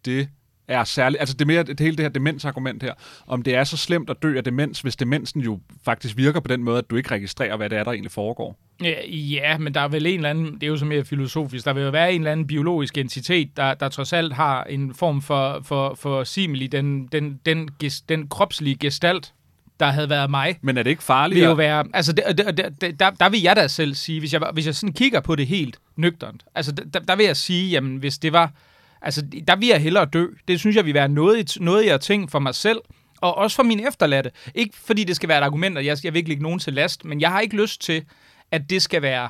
det 0.04 0.28
er 0.68 0.84
særligt, 0.84 1.20
altså 1.20 1.34
det, 1.34 1.40
er 1.40 1.46
mere, 1.46 1.62
det 1.62 1.80
hele 1.80 1.96
det 1.96 2.04
her 2.04 2.10
demensargument 2.10 2.82
her, 2.82 2.94
om 3.26 3.42
det 3.42 3.54
er 3.54 3.64
så 3.64 3.76
slemt 3.76 4.10
at 4.10 4.16
dø 4.22 4.36
af 4.36 4.44
demens, 4.44 4.80
hvis 4.80 4.96
demensen 4.96 5.40
jo 5.40 5.60
faktisk 5.84 6.16
virker 6.16 6.40
på 6.40 6.48
den 6.48 6.62
måde, 6.62 6.78
at 6.78 6.90
du 6.90 6.96
ikke 6.96 7.10
registrerer, 7.10 7.56
hvad 7.56 7.70
det 7.70 7.78
er, 7.78 7.84
der 7.84 7.90
egentlig 7.92 8.12
foregår. 8.12 8.58
Ja, 9.10 9.58
men 9.58 9.74
der 9.74 9.80
er 9.80 9.88
vel 9.88 10.06
en 10.06 10.14
eller 10.14 10.30
anden, 10.30 10.54
det 10.54 10.62
er 10.62 10.66
jo 10.66 10.76
så 10.76 10.84
mere 10.84 11.04
filosofisk, 11.04 11.64
der 11.64 11.72
vil 11.72 11.82
jo 11.82 11.90
være 11.90 12.12
en 12.12 12.20
eller 12.20 12.32
anden 12.32 12.46
biologisk 12.46 12.98
entitet, 12.98 13.56
der, 13.56 13.74
der 13.74 13.88
trods 13.88 14.12
alt 14.12 14.32
har 14.32 14.64
en 14.64 14.94
form 14.94 15.22
for, 15.22 15.60
for, 15.64 15.94
for 15.94 16.38
i 16.38 16.66
den, 16.66 17.06
den, 17.12 17.40
den, 17.46 17.70
ges- 17.84 18.04
den 18.08 18.28
kropslige 18.28 18.76
gestalt, 18.76 19.32
der 19.80 19.86
havde 19.86 20.10
været 20.10 20.30
mig. 20.30 20.58
Men 20.62 20.78
er 20.78 20.82
det 20.82 20.90
ikke 20.90 21.02
farligt? 21.02 21.40
vil 21.40 21.44
jo 21.44 21.54
være, 21.54 21.84
altså 21.94 22.12
det, 22.12 22.24
det, 22.38 22.56
det, 22.56 22.80
det, 22.80 23.00
der, 23.00 23.10
der 23.10 23.28
vil 23.28 23.42
jeg 23.42 23.56
da 23.56 23.68
selv 23.68 23.94
sige, 23.94 24.20
hvis 24.20 24.32
jeg, 24.32 24.42
hvis 24.52 24.66
jeg 24.66 24.74
sådan 24.74 24.92
kigger 24.92 25.20
på 25.20 25.36
det 25.36 25.46
helt 25.46 25.78
nøgternt, 25.96 26.44
altså 26.54 26.72
der, 26.72 27.00
der 27.00 27.16
vil 27.16 27.26
jeg 27.26 27.36
sige, 27.36 27.70
jamen 27.70 27.96
hvis 27.96 28.18
det 28.18 28.32
var, 28.32 28.52
altså 29.02 29.22
der 29.48 29.56
vil 29.56 29.68
jeg 29.68 29.80
hellere 29.80 30.04
dø. 30.04 30.26
Det 30.48 30.60
synes 30.60 30.76
jeg 30.76 30.84
vil 30.84 30.94
være 30.94 31.08
noget, 31.08 31.56
noget 31.60 31.86
jeg 31.86 32.00
ting 32.00 32.30
for 32.30 32.38
mig 32.38 32.54
selv, 32.54 32.78
og 33.20 33.38
også 33.38 33.56
for 33.56 33.62
min 33.62 33.86
efterladte. 33.88 34.30
Ikke 34.54 34.76
fordi 34.76 35.04
det 35.04 35.16
skal 35.16 35.28
være 35.28 35.38
et 35.38 35.44
argument, 35.44 35.78
at 35.78 35.84
jeg, 35.84 35.96
jeg 36.04 36.12
vil 36.12 36.18
ikke 36.18 36.28
lægge 36.28 36.42
nogen 36.42 36.58
til 36.58 36.72
last, 36.72 37.04
men 37.04 37.20
jeg 37.20 37.30
har 37.30 37.40
ikke 37.40 37.56
lyst 37.56 37.80
til, 37.80 38.04
at 38.50 38.70
det 38.70 38.82
skal 38.82 39.02
være, 39.02 39.28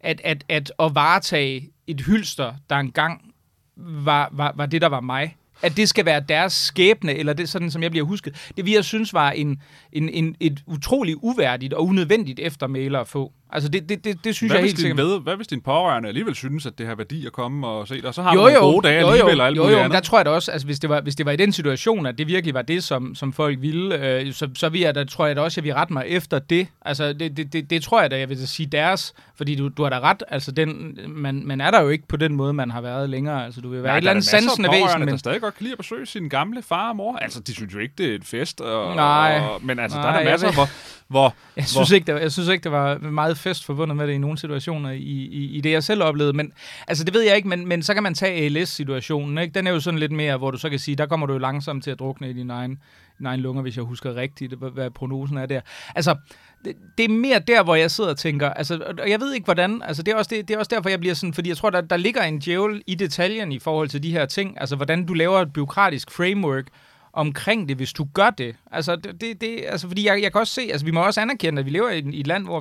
at, 0.00 0.20
at, 0.24 0.44
at, 0.48 0.72
at 0.78 0.94
varetage 0.94 1.70
et 1.86 2.00
hylster, 2.00 2.54
der 2.70 2.76
engang 2.76 3.32
var, 3.76 4.28
var, 4.32 4.52
var 4.56 4.66
det, 4.66 4.82
der 4.82 4.88
var 4.88 5.00
mig. 5.00 5.36
At 5.62 5.76
det 5.76 5.88
skal 5.88 6.04
være 6.04 6.20
deres 6.28 6.52
skæbne, 6.52 7.14
eller 7.14 7.32
det 7.32 7.48
sådan, 7.48 7.70
som 7.70 7.82
jeg 7.82 7.90
bliver 7.90 8.06
husket. 8.06 8.50
Det 8.56 8.66
vi 8.66 8.74
jeg 8.74 8.84
synes 8.84 9.14
var 9.14 9.30
en, 9.30 9.62
en, 9.92 10.08
en, 10.08 10.36
et 10.40 10.62
utroligt 10.66 11.18
uværdigt 11.22 11.74
og 11.74 11.86
unødvendigt 11.86 12.40
eftermæle 12.40 12.98
at 12.98 13.08
få. 13.08 13.32
Altså 13.54 13.68
det, 13.68 13.88
det, 13.88 14.04
det, 14.04 14.24
det 14.24 14.34
synes 14.36 14.50
Hvad 14.52 14.60
jeg 14.60 14.66
helt 14.66 14.78
sikkert. 14.80 14.96
ved, 15.06 15.20
hvad 15.20 15.36
hvis 15.36 15.46
din 15.46 15.60
pårørende 15.60 16.08
alligevel 16.08 16.34
synes, 16.34 16.66
at 16.66 16.78
det 16.78 16.86
har 16.86 16.94
værdi 16.94 17.26
at 17.26 17.32
komme 17.32 17.66
og 17.66 17.88
se 17.88 17.94
dig, 17.94 18.04
og 18.04 18.14
så 18.14 18.22
har 18.22 18.32
Jo, 18.34 18.36
nogle 18.36 18.52
jo, 18.54 18.60
gode 18.60 18.88
dage 18.88 19.00
jo, 19.00 19.06
alligevel 19.08 19.40
og 19.40 19.46
alt 19.46 19.56
jo, 19.56 19.62
jo, 19.62 19.68
men 19.68 19.76
der 19.78 19.84
andet? 19.84 20.02
tror 20.02 20.18
jeg 20.18 20.24
da 20.24 20.30
også, 20.30 20.50
altså 20.52 20.66
hvis 20.66 20.78
det 20.78 20.90
var, 20.90 21.00
hvis 21.00 21.14
det 21.16 21.26
var 21.26 21.32
i 21.32 21.36
den 21.36 21.52
situation, 21.52 22.06
at 22.06 22.18
det 22.18 22.26
virkelig 22.26 22.54
var 22.54 22.62
det, 22.62 22.84
som, 22.84 23.14
som 23.14 23.32
folk 23.32 23.62
ville, 23.62 24.06
øh, 24.20 24.32
så, 24.32 24.48
så 24.54 24.68
vil 24.68 24.80
jeg 24.80 24.94
da, 24.94 25.04
tror 25.04 25.26
jeg 25.26 25.36
da 25.36 25.40
også, 25.40 25.60
at 25.60 25.64
vil 25.64 25.74
rette 25.74 25.92
mig 25.92 26.04
efter 26.06 26.38
det. 26.38 26.66
Altså 26.82 27.12
det, 27.12 27.36
det, 27.36 27.52
det, 27.52 27.70
det 27.70 27.82
tror 27.82 28.00
jeg 28.00 28.10
da, 28.10 28.18
jeg 28.18 28.28
vil 28.28 28.48
sige 28.48 28.66
deres, 28.66 29.14
fordi 29.36 29.54
du, 29.54 29.68
du 29.68 29.82
har 29.82 29.90
da 29.90 30.00
ret, 30.00 30.22
altså 30.28 30.50
den, 30.52 30.98
man, 31.08 31.42
man 31.46 31.60
er 31.60 31.70
der 31.70 31.80
jo 31.82 31.88
ikke 31.88 32.08
på 32.08 32.16
den 32.16 32.34
måde, 32.36 32.52
man 32.52 32.70
har 32.70 32.80
været 32.80 33.10
længere. 33.10 33.44
Altså 33.44 33.60
du 33.60 33.68
vil 33.68 33.82
være 33.82 33.90
Nej, 33.90 33.96
et 33.96 33.98
eller 33.98 34.10
andet 34.10 34.24
der 34.24 34.30
sansende 34.40 34.68
væsen, 34.72 35.00
der 35.00 35.06
men 35.06 35.18
stadig 35.18 35.40
godt 35.40 35.54
kan 35.56 35.64
lide 35.64 35.72
at 35.72 35.78
besøge 35.78 36.06
sin 36.06 36.28
gamle 36.28 36.62
far 36.62 36.88
og 36.88 36.96
mor. 36.96 37.16
Altså, 37.16 37.40
de 37.40 37.54
synes 37.54 37.74
jo 37.74 37.78
ikke, 37.78 37.94
det 37.98 38.10
er 38.10 38.14
et 38.14 38.24
fest. 38.24 38.60
Og, 38.60 38.96
Nej. 38.96 39.40
Og, 39.50 39.60
men 39.64 39.78
altså, 39.78 39.98
Nej, 39.98 40.06
der 40.06 40.18
er 40.18 40.22
der 40.24 40.30
masser, 40.30 40.52
hvor, 40.52 40.68
hvor 41.08 41.34
jeg 41.56 41.66
synes, 41.66 41.90
ikke, 41.90 42.12
det 42.12 42.20
jeg 42.20 42.32
synes 42.32 42.48
ikke, 42.48 42.64
det 42.64 42.72
var 42.72 42.98
meget 42.98 43.38
fest 43.42 43.64
forbundet 43.64 43.96
med 43.96 44.06
det 44.06 44.12
i 44.12 44.18
nogle 44.18 44.38
situationer 44.38 44.90
i, 44.90 44.98
i, 44.98 45.56
i 45.56 45.60
det, 45.60 45.70
jeg 45.70 45.82
selv 45.82 46.02
oplevede. 46.02 46.32
Men 46.32 46.52
altså, 46.88 47.04
det 47.04 47.14
ved 47.14 47.22
jeg 47.22 47.36
ikke, 47.36 47.48
men, 47.48 47.68
men 47.68 47.82
så 47.82 47.94
kan 47.94 48.02
man 48.02 48.14
tage 48.14 48.44
ALS-situationen. 48.44 49.38
Ikke? 49.38 49.54
Den 49.54 49.66
er 49.66 49.70
jo 49.70 49.80
sådan 49.80 49.98
lidt 49.98 50.12
mere, 50.12 50.36
hvor 50.36 50.50
du 50.50 50.58
så 50.58 50.70
kan 50.70 50.78
sige, 50.78 50.96
der 50.96 51.06
kommer 51.06 51.26
du 51.26 51.32
jo 51.32 51.38
langsomt 51.38 51.84
til 51.84 51.90
at 51.90 51.98
drukne 51.98 52.30
i 52.30 52.32
din 52.32 52.50
egen, 52.50 52.78
din 53.18 53.26
egen 53.26 53.40
lunger, 53.40 53.62
hvis 53.62 53.76
jeg 53.76 53.84
husker 53.84 54.16
rigtigt, 54.16 54.54
hvad 54.54 54.90
prognosen 54.90 55.36
er 55.36 55.46
der. 55.46 55.60
Altså, 55.94 56.16
det, 56.64 56.74
det 56.98 57.04
er 57.04 57.08
mere 57.08 57.38
der, 57.38 57.62
hvor 57.62 57.74
jeg 57.74 57.90
sidder 57.90 58.10
og 58.10 58.18
tænker, 58.18 58.50
altså, 58.50 58.94
og 58.98 59.10
jeg 59.10 59.20
ved 59.20 59.34
ikke 59.34 59.44
hvordan, 59.44 59.82
altså 59.84 60.02
det 60.02 60.12
er 60.12 60.16
også, 60.16 60.28
det, 60.34 60.48
det 60.48 60.54
er 60.54 60.58
også 60.58 60.70
derfor, 60.74 60.88
jeg 60.88 61.00
bliver 61.00 61.14
sådan, 61.14 61.34
fordi 61.34 61.48
jeg 61.48 61.56
tror, 61.56 61.70
der, 61.70 61.80
der 61.80 61.96
ligger 61.96 62.22
en 62.22 62.38
djævel 62.38 62.82
i 62.86 62.94
detaljen 62.94 63.52
i 63.52 63.58
forhold 63.58 63.88
til 63.88 64.02
de 64.02 64.12
her 64.12 64.26
ting, 64.26 64.60
altså 64.60 64.76
hvordan 64.76 65.06
du 65.06 65.14
laver 65.14 65.38
et 65.38 65.52
byråkratisk 65.52 66.10
framework, 66.10 66.66
omkring 67.12 67.68
det, 67.68 67.76
hvis 67.76 67.92
du 67.92 68.08
gør 68.14 68.30
det. 68.30 68.56
Altså, 68.70 68.96
det, 68.96 69.20
det, 69.20 69.40
det, 69.40 69.64
altså 69.68 69.88
fordi 69.88 70.06
jeg, 70.06 70.22
jeg 70.22 70.32
kan 70.32 70.40
også 70.40 70.54
se, 70.54 70.62
altså 70.62 70.84
vi 70.84 70.90
må 70.90 71.00
også 71.06 71.20
anerkende, 71.20 71.60
at 71.60 71.66
vi 71.66 71.70
lever 71.70 71.90
i, 71.90 71.98
i 71.98 72.20
et 72.20 72.26
land, 72.26 72.44
hvor 72.44 72.60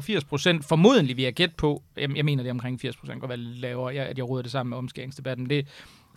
80% 0.59 0.61
formodentlig 0.61 1.17
vi 1.17 1.25
er 1.25 1.31
gæt 1.31 1.55
på, 1.55 1.83
jeg, 1.97 2.15
jeg 2.15 2.25
mener 2.25 2.43
det 2.43 2.49
er 2.49 2.53
omkring 2.53 2.79
80%, 2.85 3.19
går 3.19 3.27
være 3.27 3.37
lavere, 3.37 3.95
jeg, 3.95 4.05
at 4.05 4.17
jeg 4.17 4.29
råder 4.29 4.41
det 4.41 4.51
sammen 4.51 4.69
med 4.69 4.77
omskæringsdebatten, 4.77 5.49
det, 5.49 5.67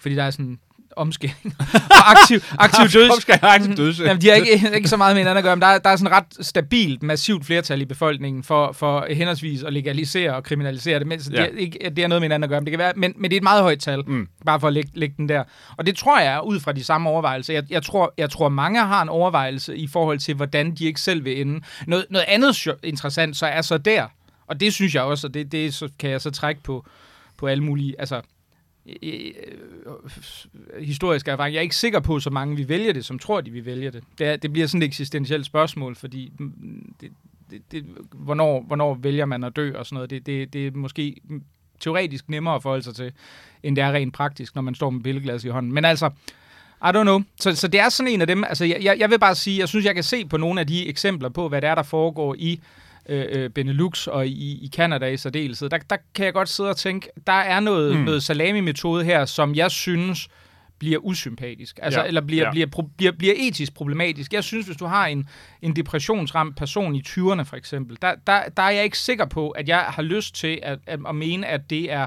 fordi 0.05 0.15
der 0.15 0.23
er 0.23 0.31
sådan 0.31 0.59
omskæring 0.97 1.55
og 1.91 2.11
aktiv, 2.11 2.41
aktiv 2.59 3.01
døds. 3.01 3.11
omskæring 3.11 3.45
og 3.45 3.55
aktiv 3.55 3.77
døds. 3.77 4.01
Jamen, 4.01 4.21
de 4.23 4.29
har 4.29 4.35
ikke, 4.35 4.77
ikke 4.77 4.89
så 4.89 4.97
meget 4.97 5.15
med 5.15 5.21
hinanden 5.21 5.39
at 5.39 5.45
gøre, 5.45 5.57
men 5.57 5.63
der, 5.63 5.67
er, 5.67 5.79
der 5.79 5.91
er 5.91 5.97
sådan 5.97 6.13
ret 6.13 6.47
stabilt, 6.47 7.03
massivt 7.03 7.47
flertal 7.47 7.81
i 7.81 7.85
befolkningen 7.85 8.43
for, 8.43 8.73
for 8.73 9.07
henholdsvis 9.11 9.63
at 9.63 9.73
legalisere 9.73 10.35
og 10.35 10.45
kriminalisere 10.45 10.99
det, 10.99 11.07
mens 11.07 11.31
ja. 11.33 11.43
det, 11.43 11.55
er, 11.55 11.59
ikke, 11.59 11.91
det 11.97 12.05
er 12.05 12.09
noget 12.09 12.21
med 12.21 12.29
hinanden 12.29 12.45
at 12.45 12.51
gøre, 12.51 12.61
men 12.61 12.67
det 12.67 12.73
kan 12.73 12.79
være, 12.79 12.93
men, 12.97 13.13
men 13.17 13.31
det 13.31 13.37
er 13.37 13.41
et 13.41 13.43
meget 13.43 13.63
højt 13.63 13.81
tal, 13.81 14.03
mm. 14.07 14.29
bare 14.47 14.61
for 14.61 14.67
at 14.67 14.73
lægge, 14.73 14.91
lægge 14.95 15.15
den 15.17 15.29
der. 15.29 15.45
Og 15.77 15.87
det 15.87 15.97
tror 15.97 16.21
jeg 16.21 16.35
er 16.35 16.41
ud 16.41 16.61
fra 16.61 16.73
de 16.73 16.85
samme 16.85 17.11
overvejelser. 17.11 17.55
Jeg, 17.55 17.65
jeg, 17.71 17.83
tror, 17.83 18.15
jeg 18.19 18.31
tror, 18.31 18.49
mange 18.49 18.81
har 18.81 19.03
en 19.03 19.09
overvejelse 19.09 19.77
i 19.77 19.87
forhold 19.87 20.19
til, 20.19 20.35
hvordan 20.35 20.75
de 20.75 20.85
ikke 20.85 21.01
selv 21.01 21.25
vil 21.25 21.41
ende. 21.41 21.61
Noget, 21.87 22.07
noget 22.11 22.25
andet 22.29 22.69
interessant 22.83 23.37
så 23.37 23.47
er 23.47 23.63
så 23.63 23.79
der, 23.79 24.07
og 24.47 24.61
det 24.61 24.73
synes 24.73 24.95
jeg 24.95 25.03
også, 25.03 25.27
og 25.27 25.35
det, 25.35 25.53
det 25.53 25.75
så 25.75 25.89
kan 25.99 26.11
jeg 26.11 26.21
så 26.21 26.31
trække 26.31 26.63
på, 26.63 26.87
på 27.39 27.47
alle 27.47 27.65
mulige, 27.65 27.95
altså 27.99 28.21
Øh, 28.87 29.33
øh, 29.87 30.83
historisk 30.85 31.29
erfaring. 31.29 31.55
Jeg 31.55 31.59
er 31.59 31.63
ikke 31.63 31.77
sikker 31.77 32.01
på, 32.01 32.21
så 32.21 32.31
mange 32.31 32.57
vi 32.57 32.69
vælger 32.69 32.93
det, 32.93 33.05
som 33.05 33.19
tror, 33.19 33.41
de 33.41 33.51
vi 33.51 33.67
vælger 33.67 33.91
det. 33.91 34.05
Det, 34.19 34.27
er, 34.27 34.37
det 34.37 34.53
bliver 34.53 34.67
sådan 34.67 34.83
et 34.83 34.87
eksistentielt 34.87 35.47
spørgsmål, 35.47 35.97
fordi 35.97 36.33
mm, 36.39 36.95
det, 37.01 37.13
det, 37.51 37.63
det, 37.73 37.85
hvornår, 38.13 38.63
hvornår 38.63 38.95
vælger 38.95 39.25
man 39.25 39.45
at 39.45 39.57
dø 39.57 39.73
og 39.75 39.87
sådan 39.87 39.95
noget. 39.95 40.11
Det, 40.11 40.27
det, 40.27 40.53
det 40.53 40.67
er 40.67 40.71
måske 40.75 41.17
teoretisk 41.81 42.29
nemmere 42.29 42.55
at 42.55 42.63
forholde 42.63 42.85
sig 42.85 42.95
til, 42.95 43.13
end 43.63 43.77
det 43.77 43.85
er 43.85 43.93
rent 43.93 44.15
praktisk, 44.15 44.55
når 44.55 44.63
man 44.63 44.75
står 44.75 44.91
med 44.91 45.03
billedglas 45.03 45.45
i 45.45 45.49
hånden. 45.49 45.73
Men 45.73 45.85
altså, 45.85 46.11
I 46.85 46.87
don't 46.87 47.03
know. 47.03 47.23
Så, 47.41 47.55
så 47.55 47.69
det 47.69 47.81
er 47.81 47.89
sådan 47.89 48.13
en 48.13 48.21
af 48.21 48.27
dem, 48.27 48.45
altså 48.45 48.65
jeg, 48.65 48.97
jeg 48.99 49.11
vil 49.11 49.19
bare 49.19 49.35
sige, 49.35 49.59
jeg 49.59 49.69
synes, 49.69 49.85
jeg 49.85 49.95
kan 49.95 50.05
se 50.05 50.25
på 50.25 50.37
nogle 50.37 50.61
af 50.61 50.67
de 50.67 50.89
eksempler 50.89 51.29
på, 51.29 51.49
hvad 51.49 51.61
det 51.61 51.69
er, 51.69 51.75
der 51.75 51.83
foregår 51.83 52.35
i 52.39 52.61
øh, 53.09 53.25
øh, 53.29 53.51
Benelux 53.51 54.07
og 54.07 54.27
i, 54.27 54.65
i 54.65 54.71
Canada 54.75 55.07
i 55.07 55.17
særdeleshed, 55.17 55.69
der, 55.69 55.79
der 55.79 55.97
kan 56.15 56.25
jeg 56.25 56.33
godt 56.33 56.49
sidde 56.49 56.71
og 56.71 56.77
tænke, 56.77 57.09
der 57.27 57.33
er 57.33 57.61
noget, 57.61 57.97
mm. 57.97 58.03
noget 58.03 58.23
salami-metode 58.23 59.05
her, 59.05 59.25
som 59.25 59.55
jeg 59.55 59.71
synes 59.71 60.29
bliver 60.79 60.99
usympatisk, 60.99 61.79
altså, 61.83 62.01
ja. 62.01 62.07
eller 62.07 62.21
bliver, 62.21 62.45
ja. 62.45 62.51
bliver, 62.51 62.67
bliver, 62.67 62.91
bliver, 62.97 63.13
bliver 63.13 63.35
etisk 63.37 63.75
problematisk. 63.75 64.33
Jeg 64.33 64.45
synes, 64.45 64.67
hvis 64.67 64.77
du 64.77 64.87
har 64.87 65.07
en, 65.07 65.29
en 65.63 65.77
depressionsramt 65.77 66.57
person 66.57 66.95
i 66.95 67.03
20'erne 67.09 67.43
for 67.43 67.57
eksempel, 67.57 67.99
der, 68.03 68.15
der, 68.27 68.43
der 68.57 68.63
er 68.63 68.71
jeg 68.71 68.85
ikke 68.85 68.99
sikker 68.99 69.25
på, 69.25 69.51
at 69.51 69.69
jeg 69.69 69.79
har 69.79 70.03
lyst 70.03 70.35
til 70.35 70.61
at, 70.63 70.79
at, 70.87 71.01
at 71.09 71.15
mene, 71.15 71.47
at 71.47 71.71
det 71.71 71.93
er 71.93 72.07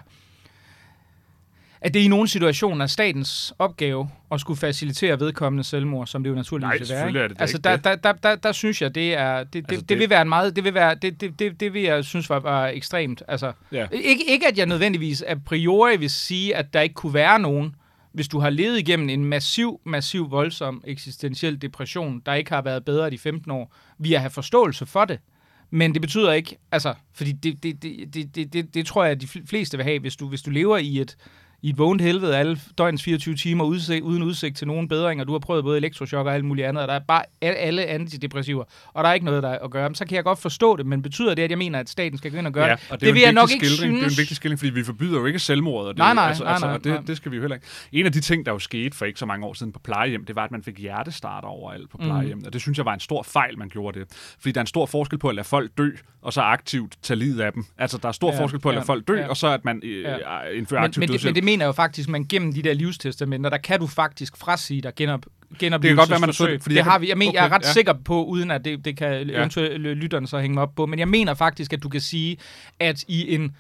at 1.82 1.94
det 1.94 2.00
i 2.00 2.08
nogle 2.08 2.28
situationer 2.28 2.84
er 2.84 2.88
statens 2.88 3.54
opgave 3.60 4.10
at 4.32 4.42
skulle 4.42 4.60
facilitere 4.60 5.20
vedkommende 5.20 5.64
selvmord, 5.64 6.08
som 6.08 6.24
det 6.24 6.30
jo 6.30 6.36
naturligvis 6.36 6.90
Nej, 6.90 7.06
vil 7.06 7.14
være. 7.14 7.24
Er 7.24 7.28
det 7.28 7.38
altså, 7.42 7.58
der, 7.58 7.78
der, 7.78 7.96
der, 7.96 8.12
der, 8.14 8.36
der, 8.36 8.52
synes 8.52 8.82
jeg, 8.82 8.96
det 8.96 9.14
er 9.14 9.44
det, 9.44 9.54
det, 9.54 9.60
altså, 9.60 9.76
det, 9.82 9.90
det, 9.90 10.00
vil 10.00 10.10
være 10.10 10.22
en 10.22 10.30
meget 10.30 10.56
det 10.56 10.64
vil 10.64 10.74
være 10.74 10.96
det, 10.96 11.22
det, 11.22 11.40
det, 11.40 11.60
det 11.60 11.74
vil 11.74 11.82
jeg 11.82 12.06
synes 12.06 12.30
var, 12.30 12.40
var 12.40 12.68
ekstremt. 12.68 13.24
Altså, 13.28 13.52
ja. 13.72 13.88
ikke, 13.92 14.24
ikke 14.28 14.48
at 14.48 14.58
jeg 14.58 14.66
nødvendigvis 14.66 15.24
a 15.28 15.36
priori 15.46 15.98
vil 15.98 16.10
sige, 16.10 16.56
at 16.56 16.74
der 16.74 16.82
ikke 16.82 16.96
kunne 16.96 17.14
være 17.14 17.40
nogen, 17.40 17.76
hvis 18.12 18.28
du 18.28 18.40
har 18.40 18.50
levet 18.50 18.80
igennem 18.80 19.10
en 19.10 19.26
massiv, 19.26 19.82
massiv, 19.86 20.32
voldsom 20.32 20.84
eksistentiel 20.88 21.62
depression, 21.62 22.22
der 22.26 22.34
ikke 22.34 22.52
har 22.52 22.62
været 22.62 22.86
bedre 22.86 23.10
de 23.10 23.18
15 23.18 23.52
år, 23.52 23.76
vi 23.98 24.14
har 24.14 24.30
forståelse 24.30 24.86
for 24.86 25.06
det. 25.06 25.20
Men 25.70 25.94
det 25.94 26.02
betyder 26.02 26.32
ikke, 26.32 26.58
altså, 26.72 26.94
fordi 27.14 27.32
det, 27.32 27.64
det, 27.64 27.84
det, 27.84 28.14
det, 28.14 28.36
det, 28.36 28.54
det, 28.54 28.74
det 28.74 28.86
tror 28.86 29.04
jeg, 29.04 29.12
at 29.12 29.22
de 29.22 29.28
fleste 29.28 29.78
vil 29.78 29.84
have, 29.84 30.00
hvis 30.00 30.16
du, 30.16 30.28
hvis 30.28 30.42
du 30.42 30.50
lever 30.50 30.78
i 30.78 31.00
et, 31.00 31.18
i 31.62 31.70
et 31.70 31.78
vågent 31.78 32.02
helvede 32.02 32.38
alle 32.38 32.60
døgnets 32.78 33.04
24 33.04 33.36
timer 33.36 33.64
udsigt, 33.64 34.02
uden 34.02 34.24
udsigt 34.24 34.58
til 34.58 34.68
nogen 34.68 34.88
bedring, 34.88 35.22
og 35.22 35.28
du 35.28 35.32
har 35.32 35.40
prøvet 35.40 35.64
både 35.64 35.78
elektrochok 35.78 36.28
og 36.28 36.36
alt 36.36 36.46
muligt 36.46 36.68
andet, 36.68 36.82
og 36.82 36.88
der 36.88 36.94
er 36.94 37.00
bare 37.00 37.24
alle 37.42 37.86
antidepressiver, 37.86 38.64
og 38.94 39.04
der 39.04 39.10
er 39.10 39.14
ikke 39.14 39.26
noget 39.26 39.44
der 39.44 39.50
at 39.50 39.72
gøre. 39.72 39.96
Så 39.96 40.06
kan 40.06 40.16
jeg 40.16 40.24
godt 40.24 40.40
forstå 40.40 40.76
det, 40.76 40.86
men 40.86 41.02
betyder 41.02 41.34
det, 41.36 41.44
at 41.44 41.50
jeg 41.50 41.58
mener, 41.58 41.80
at 41.80 41.90
staten 41.90 42.18
skal 42.18 42.32
gå 42.32 42.38
ind 42.38 42.48
og 42.48 42.54
gøre 42.54 42.66
ja, 42.66 42.74
og 42.74 42.80
det? 43.00 43.02
det 43.02 43.14
vil 43.14 43.22
jeg 43.22 43.34
nok 43.34 43.52
ikke 43.52 43.66
synes. 43.66 43.80
Det 43.80 44.04
er 44.04 44.10
en 44.10 44.18
vigtig 44.18 44.36
skildring, 44.36 44.60
fordi 44.60 44.72
vi 44.72 44.84
forbyder 44.84 45.20
jo 45.20 45.26
ikke 45.26 45.40
selvmord. 45.40 45.86
Og 45.86 45.94
det, 45.94 45.98
nej, 45.98 46.14
nej, 46.14 46.28
altså, 46.28 46.44
nej, 46.44 46.54
altså, 46.54 46.68
nej, 46.68 46.76
og 46.76 46.84
det, 46.84 47.08
det 47.08 47.18
skal 47.18 47.32
vi 47.32 47.36
jo 47.36 47.42
heller 47.42 47.56
ikke. 47.56 47.68
En 47.92 48.06
af 48.06 48.12
de 48.12 48.22
ting, 48.22 48.46
der 48.46 48.52
jo 48.52 48.60
skete 48.60 48.98
for 48.98 49.06
ikke 49.06 49.20
så 49.20 49.26
mange 49.26 49.46
år 49.46 49.54
siden 49.54 49.72
på 49.72 49.80
plejehjem, 49.80 50.26
det 50.26 50.36
var, 50.36 50.44
at 50.44 50.52
man 50.52 50.64
fik 50.64 50.80
hjertestarter 50.80 51.48
overalt 51.48 51.90
på 51.90 51.98
plejehjem, 51.98 52.38
mm. 52.38 52.44
og 52.46 52.54
det 52.54 52.62
synes 52.62 52.78
jeg 52.78 52.86
var 52.86 52.94
en 52.94 53.00
stor 53.00 53.24
fejl, 53.24 53.58
man 53.58 53.70
gjorde 53.70 54.00
det. 54.00 54.36
Fordi 54.40 54.52
der 54.52 54.60
er 54.60 54.64
en 54.64 54.68
stor 54.68 54.86
forskel 54.86 55.20
på 55.20 55.30
at 55.30 55.36
lade 55.36 55.48
folk 55.48 55.72
dø, 55.78 55.90
og 56.22 56.34
så 56.34 56.42
aktivt 56.42 56.98
tage 57.02 57.18
livet 57.18 57.42
af 57.42 57.54
dem. 57.54 57.66
Altså, 57.78 57.98
der 57.98 58.08
er 58.08 58.12
stor 58.12 58.34
ja, 58.34 58.42
forskel 58.42 58.60
på 58.60 58.70
at 58.70 58.76
lade 58.76 58.86
ja, 58.88 58.94
folk 58.94 59.08
dø, 59.08 59.16
ja. 59.16 59.28
og 59.28 59.38
så 59.38 59.48
at 59.48 59.66
man 59.66 59.82
øh, 59.84 60.04
ja. 60.04 60.42
indfører 60.44 60.82
aktivt 60.82 61.02
men, 61.02 61.10
men, 61.10 61.20
men 61.24 61.36
det 61.36 61.44
mener 61.48 61.66
jo 61.66 61.72
faktisk, 61.72 62.10
man 62.10 62.26
gennem 62.26 62.54
de 62.54 62.62
der 62.62 62.74
livstestamenter, 62.74 63.50
der 63.50 63.58
kan 63.58 63.80
du 63.80 63.88
faktisk 63.88 64.38
frasige 64.38 64.82
dig 64.82 64.92
genop, 64.96 65.26
genoplevelsesforsøg. 65.60 65.82
Det 65.82 65.90
kan 65.90 65.96
godt 65.96 66.10
være, 66.10 66.20
man 66.20 66.30
har 66.38 66.54
det, 66.54 66.64
fordi 66.64 66.76
det 66.76 66.84
har 66.84 67.00
vi. 67.00 67.10
Jeg, 67.10 67.18
mener, 67.18 67.32
okay, 67.32 67.40
jeg 67.40 67.46
er 67.46 67.52
ret 67.52 67.66
ja. 67.66 67.72
sikker 67.72 67.94
på, 67.94 68.26
uden 68.26 68.52
at 68.52 68.66
det, 68.66 68.86
det 68.86 68.98
kan 68.98 69.28
ja. 69.30 69.38
eventuelt 69.38 69.82
lytterne 69.82 70.28
så 70.28 70.40
hænge 70.40 70.54
mig 70.54 70.64
op 70.64 70.76
på, 70.76 70.86
men 70.86 71.00
jeg 71.00 71.08
mener 71.08 71.34
faktisk, 71.34 71.74
at 71.74 71.84
du 71.84 71.90
kan 71.90 72.02
sige, 72.02 72.38
at 72.80 73.04
i 73.08 73.36
en 73.36 73.56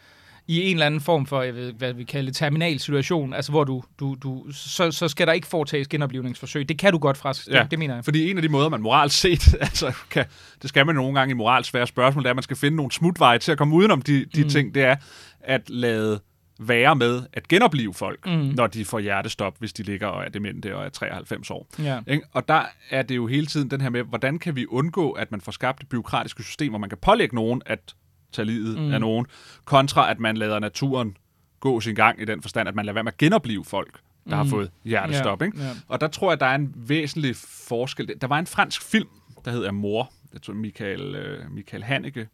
i 0.50 0.62
en 0.62 0.76
eller 0.76 0.86
anden 0.86 1.02
form 1.02 1.26
for, 1.26 1.41
jeg 1.41 1.56
ved, 1.56 1.73
hvad 1.73 1.93
vi 1.93 2.04
kalder 2.04 2.32
terminal 2.32 2.80
situation, 2.80 3.34
altså 3.34 3.52
hvor 3.52 3.63
du, 3.63 3.84
du, 4.00 4.15
du 4.23 4.52
så, 4.52 4.91
så 4.91 5.08
skal 5.08 5.28
der 5.28 5.34
ikke 5.34 5.47
foretages 5.47 5.88
genoplevningsforsøg. 5.88 6.69
Det 6.69 6.80
kan 6.80 6.91
du 6.91 6.97
godt 6.97 7.17
fra, 7.17 7.34
ja, 7.52 7.63
det, 7.63 7.71
det 7.71 7.80
mener 7.80 7.95
jeg. 7.95 8.06
Fordi 8.06 8.32
en 8.32 8.38
af 8.38 8.41
de 8.41 8.50
måder, 8.50 8.69
man 8.69 8.82
moralt 8.82 9.13
set, 9.13 9.56
altså 9.62 9.93
kan, 10.10 10.26
det 10.62 10.69
skal 10.69 10.86
man 10.86 10.95
nogle 10.95 11.19
gange 11.19 11.32
i 11.32 11.34
moralsk 11.34 11.69
svære 11.69 11.88
spørgsmål, 11.88 12.23
det 12.23 12.28
er, 12.28 12.32
at 12.32 12.36
man 12.36 12.43
skal 12.43 12.58
finde 12.58 12.78
nogle 12.78 12.91
smutveje 12.91 13.39
til 13.39 13.52
at 13.52 13.58
komme 13.58 13.76
udenom 13.76 14.02
de, 14.02 14.26
de 14.36 14.43
mm. 14.43 14.50
ting, 14.50 14.76
det 14.76 14.84
er 14.84 14.95
at 15.41 15.69
lade 15.69 16.19
være 16.59 16.95
med 16.95 17.23
at 17.33 17.47
genopleve 17.47 17.93
folk, 17.93 18.25
mm. 18.25 18.31
når 18.31 18.67
de 18.67 18.85
får 18.85 18.99
hjertestop, 18.99 19.55
hvis 19.59 19.73
de 19.73 19.83
ligger 19.83 20.07
og 20.07 20.25
er 20.25 20.29
demente 20.29 20.75
og 20.75 20.85
er 20.85 20.89
93 20.89 21.51
år. 21.51 21.67
Ja. 21.79 21.99
Og 22.33 22.47
der 22.47 22.63
er 22.89 23.01
det 23.01 23.15
jo 23.15 23.27
hele 23.27 23.45
tiden 23.45 23.71
den 23.71 23.81
her 23.81 23.89
med, 23.89 24.03
hvordan 24.03 24.39
kan 24.39 24.55
vi 24.55 24.65
undgå, 24.65 25.11
at 25.11 25.31
man 25.31 25.41
får 25.41 25.51
skabt 25.51 25.81
et 25.81 25.89
byråkratisk 25.89 26.43
system, 26.43 26.69
hvor 26.69 26.79
man 26.79 26.89
kan 26.89 26.97
pålægge 26.97 27.35
nogen 27.35 27.61
at 27.65 27.95
tage 28.31 28.45
livet 28.45 28.79
mm. 28.79 28.93
af 28.93 28.99
nogen, 28.99 29.25
kontra 29.65 30.11
at 30.11 30.19
man 30.19 30.37
lader 30.37 30.59
naturen 30.59 31.17
gå 31.59 31.81
sin 31.81 31.95
gang 31.95 32.21
i 32.21 32.25
den 32.25 32.41
forstand, 32.41 32.69
at 32.69 32.75
man 32.75 32.85
lader 32.85 32.93
være 32.93 33.03
med 33.03 33.11
at 33.11 33.17
genopleve 33.17 33.65
folk, 33.65 33.99
der 34.29 34.35
mm. 34.35 34.37
har 34.37 34.43
fået 34.43 34.71
hjertestop. 34.83 35.41
Yeah. 35.41 35.47
Ikke? 35.47 35.57
Yeah. 35.57 35.75
Og 35.87 36.01
der 36.01 36.07
tror 36.07 36.31
jeg, 36.31 36.39
der 36.39 36.45
er 36.45 36.55
en 36.55 36.73
væsentlig 36.75 37.35
forskel. 37.67 38.15
Der 38.21 38.27
var 38.27 38.39
en 38.39 38.47
fransk 38.47 38.81
film, 38.81 39.09
der 39.45 39.51
hedder 39.51 39.71
Mor. 39.71 40.11
Jeg 40.33 40.41
tror, 40.41 40.53
Michael, 40.53 41.15
uh, 41.15 41.51
Michael 41.51 41.83
Haneke, 41.83 42.27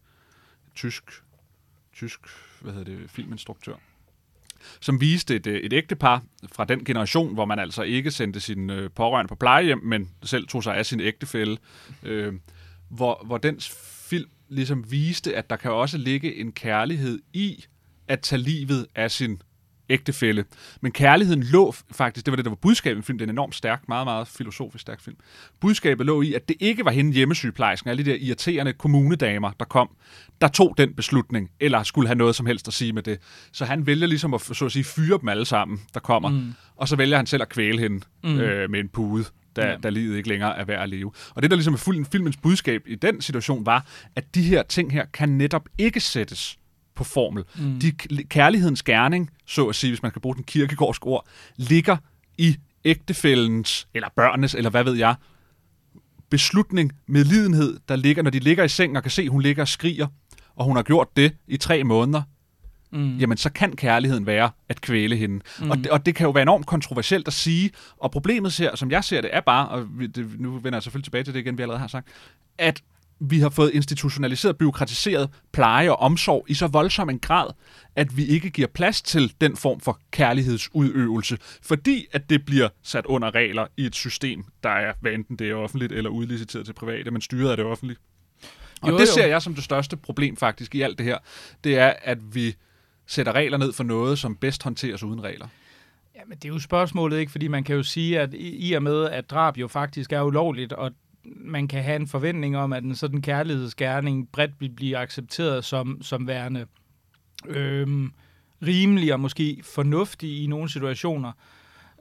tysk, 0.76 1.04
tysk 1.94 2.20
hvad 2.62 2.74
hedder 2.74 2.98
det, 2.98 3.10
filminstruktør 3.10 3.74
som 4.82 5.02
viste 5.02 5.36
et, 5.36 5.48
øh, 5.48 5.60
et 5.60 5.74
ægtepar 5.74 6.24
fra 6.52 6.66
den 6.66 6.86
generation, 6.86 7.34
hvor 7.34 7.46
man 7.46 7.60
altså 7.60 7.84
ikke 7.84 8.12
sendte 8.12 8.40
sin 8.40 8.70
øh, 8.70 8.90
pårørende 8.96 9.30
på 9.30 9.36
plejehjem, 9.36 9.80
men 9.84 10.10
selv 10.24 10.48
tog 10.48 10.64
sig 10.64 10.76
af 10.76 10.86
sin 10.86 11.00
ægtefælle, 11.00 11.58
øh, 12.04 12.34
hvor, 12.90 13.24
hvor 13.26 13.38
den 13.38 13.60
film 14.10 14.30
ligesom 14.50 14.92
viste, 14.92 15.36
at 15.36 15.50
der 15.50 15.56
kan 15.56 15.72
også 15.72 15.98
ligge 15.98 16.36
en 16.36 16.52
kærlighed 16.52 17.20
i 17.34 17.66
at 18.08 18.20
tage 18.20 18.42
livet 18.42 18.88
af 18.96 19.12
sin 19.12 19.42
ægtefælle. 19.90 20.46
Men 20.82 20.92
kærligheden 20.92 21.44
lå 21.44 21.74
faktisk, 21.92 22.26
det 22.26 22.32
var 22.32 22.36
det, 22.36 22.46
der 22.46 22.52
var 22.52 22.56
budskabet 22.56 23.02
i 23.02 23.06
filmen, 23.06 23.20
den 23.20 23.30
er 23.30 23.34
enormt 23.34 23.56
stærk, 23.56 23.82
meget, 23.88 24.06
meget 24.06 24.28
filosofisk 24.28 24.82
stærk 24.82 25.02
film. 25.02 25.18
Budskabet 25.60 26.06
lå 26.06 26.22
i, 26.22 26.34
at 26.34 26.50
det 26.50 26.58
ikke 26.60 26.86
var 26.86 26.92
hende 26.92 27.14
hjemmesygeplejersken, 27.14 27.90
alle 27.90 28.06
de 28.06 28.10
der 28.10 28.18
irriterende 28.20 28.74
kommunedamer, 28.74 29.52
der 29.60 29.66
kom, 29.66 29.90
der 30.42 30.48
tog 30.48 30.76
den 30.78 30.94
beslutning, 30.94 31.50
eller 31.60 31.84
skulle 31.84 32.08
have 32.08 32.18
noget 32.18 32.36
som 32.36 32.46
helst 32.46 32.68
at 32.68 32.74
sige 32.74 32.94
med 32.94 33.04
det. 33.04 33.20
Så 33.52 33.66
han 33.66 33.88
vælger 33.88 34.08
ligesom 34.08 34.34
at, 34.34 34.42
så 34.42 34.66
at 34.66 34.72
sige, 34.72 34.84
fyre 34.84 35.18
dem 35.22 35.30
alle 35.30 35.46
sammen, 35.46 35.80
der 35.94 36.00
kommer, 36.00 36.30
mm. 36.30 36.54
og 36.76 36.88
så 36.88 36.96
vælger 36.96 37.18
han 37.18 37.26
selv 37.26 37.42
at 37.42 37.50
kvæle 37.50 37.80
hende 37.80 38.06
mm. 38.24 38.40
øh, 38.40 38.70
med 38.70 38.80
en 38.80 38.90
pude 38.90 39.26
da, 39.56 39.68
ja. 39.68 39.78
da 39.78 39.90
livet 39.90 40.18
ikke 40.18 40.30
længere 40.30 40.58
er 40.58 40.66
værd 40.66 40.84
at 40.84 40.90
leve. 40.90 41.12
Og 41.36 41.42
det, 41.42 41.52
der 41.52 41.58
ligesom 41.58 41.74
er 41.74 42.08
filmens 42.12 42.38
budskab 42.38 42.84
i 42.88 42.96
den 42.96 43.22
situation, 43.22 43.66
var, 43.66 43.86
at 44.16 44.36
de 44.36 44.44
her 44.44 44.64
ting 44.64 44.92
her 44.92 45.06
kan 45.06 45.30
netop 45.30 45.70
ikke 45.78 46.00
sættes 46.00 46.58
på 46.96 47.04
formel. 47.04 47.44
Mm. 47.58 47.80
De, 47.80 47.92
kærlighedens 48.24 48.84
gerning, 48.84 49.30
så 49.46 49.68
at 49.68 49.76
sige, 49.76 49.92
hvis 49.92 50.02
man 50.02 50.12
skal 50.12 50.22
bruge 50.22 50.36
den 50.36 50.44
kirkegårdske 50.44 51.08
ord, 51.08 51.28
ligger 51.56 51.98
i 52.38 52.56
ægtefællens, 52.86 53.88
eller 53.94 54.10
børnenes, 54.16 54.56
eller 54.56 54.70
hvad 54.70 54.84
ved 54.84 54.94
jeg, 54.94 55.16
beslutning, 56.30 56.92
med 57.08 57.24
lidenhed, 57.24 57.80
der 57.90 57.96
ligger, 57.96 58.24
når 58.24 58.30
de 58.30 58.40
ligger 58.40 58.64
i 58.64 58.70
seng 58.70 58.98
og 58.98 59.04
kan 59.04 59.12
se, 59.12 59.22
at 59.22 59.30
hun 59.30 59.42
ligger 59.42 59.64
og 59.64 59.68
skriger, 59.68 60.08
og 60.56 60.66
hun 60.66 60.76
har 60.76 60.84
gjort 60.84 61.08
det 61.18 61.36
i 61.48 61.58
tre 61.58 61.84
måneder, 61.84 62.22
mm. 62.92 63.18
jamen 63.18 63.38
så 63.38 63.50
kan 63.50 63.76
kærligheden 63.76 64.26
være 64.26 64.50
at 64.70 64.82
kvæle 64.82 65.16
hende. 65.16 65.42
Mm. 65.60 65.72
Og, 65.72 65.78
det, 65.78 65.88
og 65.88 66.06
det 66.06 66.16
kan 66.16 66.26
jo 66.26 66.32
være 66.32 66.42
enormt 66.42 66.66
kontroversielt 66.66 67.28
at 67.28 67.34
sige, 67.34 67.72
og 67.98 68.12
problemet 68.12 68.54
ser, 68.54 68.76
som 68.76 68.92
jeg 68.92 69.04
ser 69.04 69.22
det, 69.22 69.30
er 69.34 69.42
bare, 69.42 69.70
og 69.70 69.88
det, 70.16 70.40
nu 70.40 70.52
vender 70.52 70.78
jeg 70.78 70.84
selvfølgelig 70.84 71.04
tilbage 71.04 71.24
til 71.24 71.34
det 71.34 71.40
igen, 71.40 71.58
vi 71.58 71.62
allerede 71.62 71.80
har 71.80 71.88
sagt, 71.88 72.08
at 72.58 72.84
vi 73.20 73.40
har 73.40 73.50
fået 73.50 73.72
institutionaliseret, 73.74 74.58
byråkratiseret 74.58 75.30
pleje 75.52 75.90
og 75.92 76.00
omsorg 76.00 76.46
i 76.48 76.54
så 76.54 76.68
voldsom 76.68 77.10
en 77.10 77.20
grad, 77.20 77.48
at 77.96 78.18
vi 78.18 78.26
ikke 78.26 78.50
giver 78.50 78.68
plads 78.68 79.02
til 79.02 79.34
den 79.42 79.56
form 79.56 79.80
for 79.80 80.00
kærlighedsudøvelse, 80.12 81.38
fordi 81.62 82.06
at 82.12 82.30
det 82.30 82.46
bliver 82.46 82.70
sat 82.84 83.06
under 83.06 83.36
regler 83.36 83.68
i 83.78 83.86
et 83.86 83.96
system, 83.96 84.44
der 84.64 84.70
er, 84.70 84.94
hvad 85.02 85.12
enten 85.12 85.36
det 85.36 85.50
er 85.50 85.56
offentligt 85.56 85.92
eller 85.92 86.10
udliciteret 86.10 86.66
til 86.66 86.74
private, 86.74 87.12
men 87.12 87.22
styret 87.22 87.52
af 87.52 87.58
det 87.58 87.66
offentlige. 87.66 87.98
Og 88.82 88.90
Jo, 88.90 88.98
det 88.98 89.02
jo. 89.08 89.14
ser 89.14 89.28
jeg 89.28 89.42
som 89.42 89.56
det 89.56 89.64
største 89.64 89.98
problem 89.98 90.38
faktisk 90.38 90.76
i 90.76 90.82
alt 90.82 90.98
det 90.98 91.06
her. 91.06 91.18
Det 91.64 91.78
er, 91.78 91.94
at 92.02 92.36
vi 92.36 92.56
sætter 93.08 93.32
regler 93.32 93.58
ned 93.58 93.74
for 93.74 93.84
noget, 93.84 94.20
som 94.20 94.36
bedst 94.36 94.64
håndteres 94.64 95.04
uden 95.04 95.24
regler. 95.24 95.48
Ja, 96.16 96.22
men 96.28 96.38
det 96.38 96.46
er 96.46 96.50
jo 96.54 96.60
spørgsmålet, 96.60 97.20
ikke? 97.20 97.32
Fordi 97.32 97.48
man 97.48 97.64
kan 97.64 97.76
jo 97.76 97.84
sige, 97.84 98.20
at 98.20 98.34
i 98.34 98.70
i 98.70 98.74
og 98.74 98.84
med, 98.84 99.06
at 99.06 99.30
drab 99.30 99.58
jo 99.58 99.68
faktisk 99.68 100.14
er 100.14 100.22
ulovligt, 100.22 100.74
og 100.74 100.92
man 101.26 101.68
kan 101.68 101.84
have 101.84 101.96
en 101.96 102.08
forventning 102.08 102.58
om, 102.58 102.74
at 102.74 102.84
en 102.84 102.96
sådan 102.96 103.22
kærlighedsgerning 103.22 104.30
bredt 104.32 104.52
vil 104.60 104.70
blive 104.70 104.98
accepteret 104.98 105.66
som, 105.66 106.02
som 106.02 106.28
værende 106.28 106.66
øhm, 107.48 108.12
rimelig 108.68 109.14
og 109.14 109.20
måske 109.20 109.62
fornuftig 109.74 110.44
i 110.44 110.48
nogle 110.48 110.70
situationer, 110.70 111.32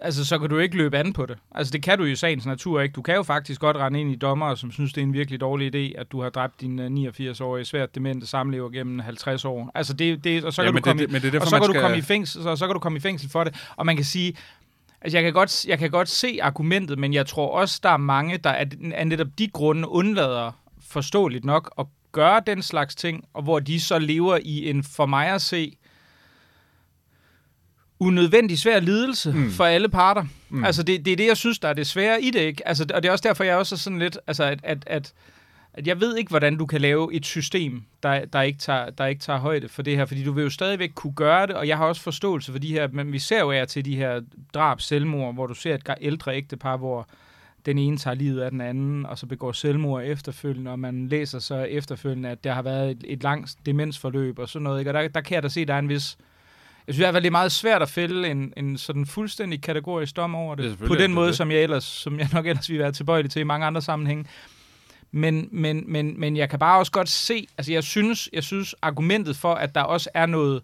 altså 0.01 0.25
så 0.25 0.39
kan 0.39 0.49
du 0.51 0.59
ikke 0.59 0.77
løbe 0.77 0.99
an 0.99 1.13
på 1.13 1.27
det. 1.27 1.39
Altså 1.55 1.71
det 1.73 1.83
kan 1.83 1.99
du 1.99 2.05
jo 2.05 2.13
i 2.13 2.17
sagens 2.17 2.47
natur 2.47 2.81
ikke. 2.81 2.93
Du 2.93 3.03
kan 3.03 3.15
jo 3.15 3.23
faktisk 3.23 3.61
godt 3.61 3.77
rende 3.77 4.01
ind 4.01 4.11
i 4.13 4.17
dommer, 4.17 4.55
som 4.55 4.71
synes, 4.73 4.93
det 4.93 5.01
er 5.01 5.03
en 5.07 5.13
virkelig 5.13 5.41
dårlig 5.41 5.75
idé, 5.75 6.01
at 6.01 6.13
du 6.13 6.23
har 6.23 6.31
dræbt 6.31 6.61
din 6.61 6.79
øh, 6.79 7.11
89-årige 7.11 7.65
svært 7.65 7.95
demente 7.95 8.27
samlever 8.27 8.71
gennem 8.71 8.99
50 8.99 9.45
år. 9.45 9.71
Altså 9.75 9.93
det, 9.95 10.25
det 10.25 10.45
og 10.45 10.53
så 10.53 10.63
kan 10.63 10.75
du 10.75 10.81
komme 10.81 11.03
det- 11.03 11.09
i- 11.09 11.13
men 11.13 11.23
det 11.23 11.33
derfor, 11.33 11.45
og 11.45 11.49
så 11.51 11.55
man 11.57 11.61
kan 11.63 11.67
du 11.69 11.73
skal- 11.73 11.83
komme 11.83 11.99
i 11.99 12.03
fængsel, 12.03 12.43
så, 12.43 12.57
så 12.57 12.67
kan 12.67 12.75
du 12.75 12.81
komme 12.81 12.99
i 12.99 13.01
fængsel 13.01 13.31
for 13.31 13.45
det. 13.45 13.55
Og 13.77 13.87
man 13.87 13.97
kan 13.97 14.05
sige, 14.05 14.35
Altså, 15.05 15.17
jeg 15.19 15.25
kan, 15.25 15.33
godt, 15.33 15.65
jeg 15.65 15.79
kan 15.79 15.91
godt 15.91 16.09
se 16.09 16.39
argumentet, 16.43 16.99
men 16.99 17.15
jeg 17.15 17.27
tror 17.27 17.49
også, 17.49 17.81
der 17.83 17.89
er 17.91 17.97
mange, 17.97 18.39
der 18.39 18.51
af, 18.53 18.67
af 18.95 19.07
netop 19.07 19.29
de 19.39 19.49
grunde 19.49 19.89
undlader 19.89 20.53
forståeligt 20.89 21.45
nok 21.45 21.75
at 21.79 21.87
gøre 22.13 22.43
den 22.47 22.63
slags 22.63 22.95
ting, 22.95 23.25
og 23.35 23.43
hvor 23.43 23.59
de 23.59 23.81
så 23.81 23.99
lever 23.99 24.39
i 24.43 24.71
en, 24.71 24.83
for 24.85 25.07
mig 25.07 25.29
at 25.29 25.43
se, 25.43 25.77
unødvendig 28.01 28.59
svær 28.59 28.81
lidelse 28.81 29.33
Mm. 29.33 29.51
for 29.51 29.65
alle 29.65 29.89
parter. 29.89 30.25
Mm. 30.49 30.65
Altså, 30.65 30.83
det, 30.83 31.05
det 31.05 31.13
er 31.13 31.17
det, 31.17 31.27
jeg 31.27 31.37
synes, 31.37 31.59
der 31.59 31.69
er 31.69 31.73
det 31.73 31.87
svære 31.87 32.23
i 32.23 32.31
det, 32.31 32.41
ikke? 32.41 32.69
Altså, 32.69 32.87
og 32.95 33.03
det 33.03 33.09
er 33.09 33.13
også 33.13 33.29
derfor, 33.29 33.45
jeg 33.45 33.57
også 33.57 33.75
er 33.75 33.79
sådan 33.79 33.99
lidt, 33.99 34.19
altså, 34.27 34.45
at, 34.45 34.61
at, 34.63 34.85
at, 34.87 35.13
at 35.75 35.87
jeg 35.87 36.01
ved 36.01 36.17
ikke, 36.17 36.29
hvordan 36.29 36.57
du 36.57 36.67
kan 36.67 36.81
lave 36.81 37.15
et 37.15 37.27
system, 37.27 37.85
der, 38.03 38.25
der, 38.25 38.43
ikke 38.43 38.59
tager, 38.59 38.91
der 38.91 39.07
ikke 39.07 39.21
tager 39.21 39.39
højde 39.39 39.69
for 39.69 39.83
det 39.83 39.97
her, 39.97 40.05
fordi 40.05 40.25
du 40.25 40.33
vil 40.33 40.43
jo 40.43 40.51
stadigvæk 40.51 40.91
kunne 40.95 41.13
gøre 41.13 41.47
det, 41.47 41.57
og 41.57 41.69
jeg 41.69 41.77
har 41.77 41.87
også 41.87 42.03
forståelse 42.03 42.53
for 42.53 42.59
de 42.59 42.73
her, 42.73 42.89
men 42.93 43.13
vi 43.13 43.19
ser 43.19 43.41
jo 43.41 43.51
af 43.51 43.69
til 43.69 43.85
de 43.85 43.97
her 43.97 44.21
drab, 44.55 44.81
selvmord, 44.81 45.35
hvor 45.35 45.47
du 45.47 45.55
ser 45.55 45.75
et 45.75 45.89
ældre 46.01 46.37
ægtepar, 46.37 46.77
hvor 46.77 47.09
den 47.67 47.79
ene 47.79 47.97
tager 47.97 48.15
livet 48.15 48.41
af 48.41 48.51
den 48.51 48.61
anden, 48.61 49.07
og 49.07 49.19
så 49.19 49.27
begår 49.27 49.53
selvmord 49.53 50.03
efterfølgende, 50.05 50.71
og 50.71 50.79
man 50.79 51.09
læser 51.09 51.39
så 51.39 51.55
efterfølgende, 51.55 52.29
at 52.29 52.45
der 52.45 52.53
har 52.53 52.63
været 52.63 52.91
et, 52.91 53.05
et 53.05 53.23
langt 53.23 53.57
demensforløb 53.67 54.39
og 54.39 54.49
sådan 54.49 54.65
noget, 54.65 54.79
ikke? 54.79 54.91
og 54.91 54.95
der, 54.95 55.09
der 55.09 55.21
kan 55.21 55.35
jeg 55.35 55.43
da 55.43 55.49
se, 55.49 55.61
at 55.61 55.69
der 55.69 55.75
er 55.75 55.79
en 55.79 55.89
vis... 55.89 56.17
Jeg 56.87 56.95
synes 56.95 56.99
i 56.99 57.05
hvert 57.05 57.15
fald, 57.15 57.23
det 57.23 57.29
er 57.29 57.33
meget 57.33 57.53
svært 57.53 57.83
at 57.83 57.89
fælde 57.89 58.29
en, 58.29 58.53
en 58.57 58.79
sådan 58.79 59.07
fuldstændig 59.07 59.63
kategorisk 59.63 60.17
dom 60.17 60.35
over 60.35 60.55
det, 60.55 60.65
selvfølgelig 60.65 60.89
på 60.89 60.95
den 60.95 61.11
det 61.11 61.11
måde, 61.11 61.29
det. 61.29 61.37
som 61.37 61.51
jeg, 61.51 61.63
ellers, 61.63 61.85
som 61.85 62.19
jeg 62.19 62.29
nok 62.33 62.47
ellers 62.47 62.69
ville 62.69 62.83
være 62.83 62.93
tilbøjelig 62.93 63.31
til 63.31 63.41
i 63.41 63.45
mange 63.45 63.67
andre 63.67 63.83
sammenhænge. 63.83 64.25
Men, 65.13 65.49
men, 65.53 65.85
men, 65.87 66.21
men 66.21 66.37
jeg 66.37 66.51
kan 66.51 66.59
bare 66.59 66.79
også 66.79 66.93
godt 66.93 67.09
se, 67.09 67.47
altså 67.59 67.73
jeg 67.73 67.85
synes, 67.85 68.29
jeg 68.33 68.43
synes 68.43 68.75
argumentet 68.83 69.37
for, 69.37 69.55
at 69.55 69.75
der 69.75 69.83
også 69.83 70.11
er 70.15 70.27
noget 70.27 70.63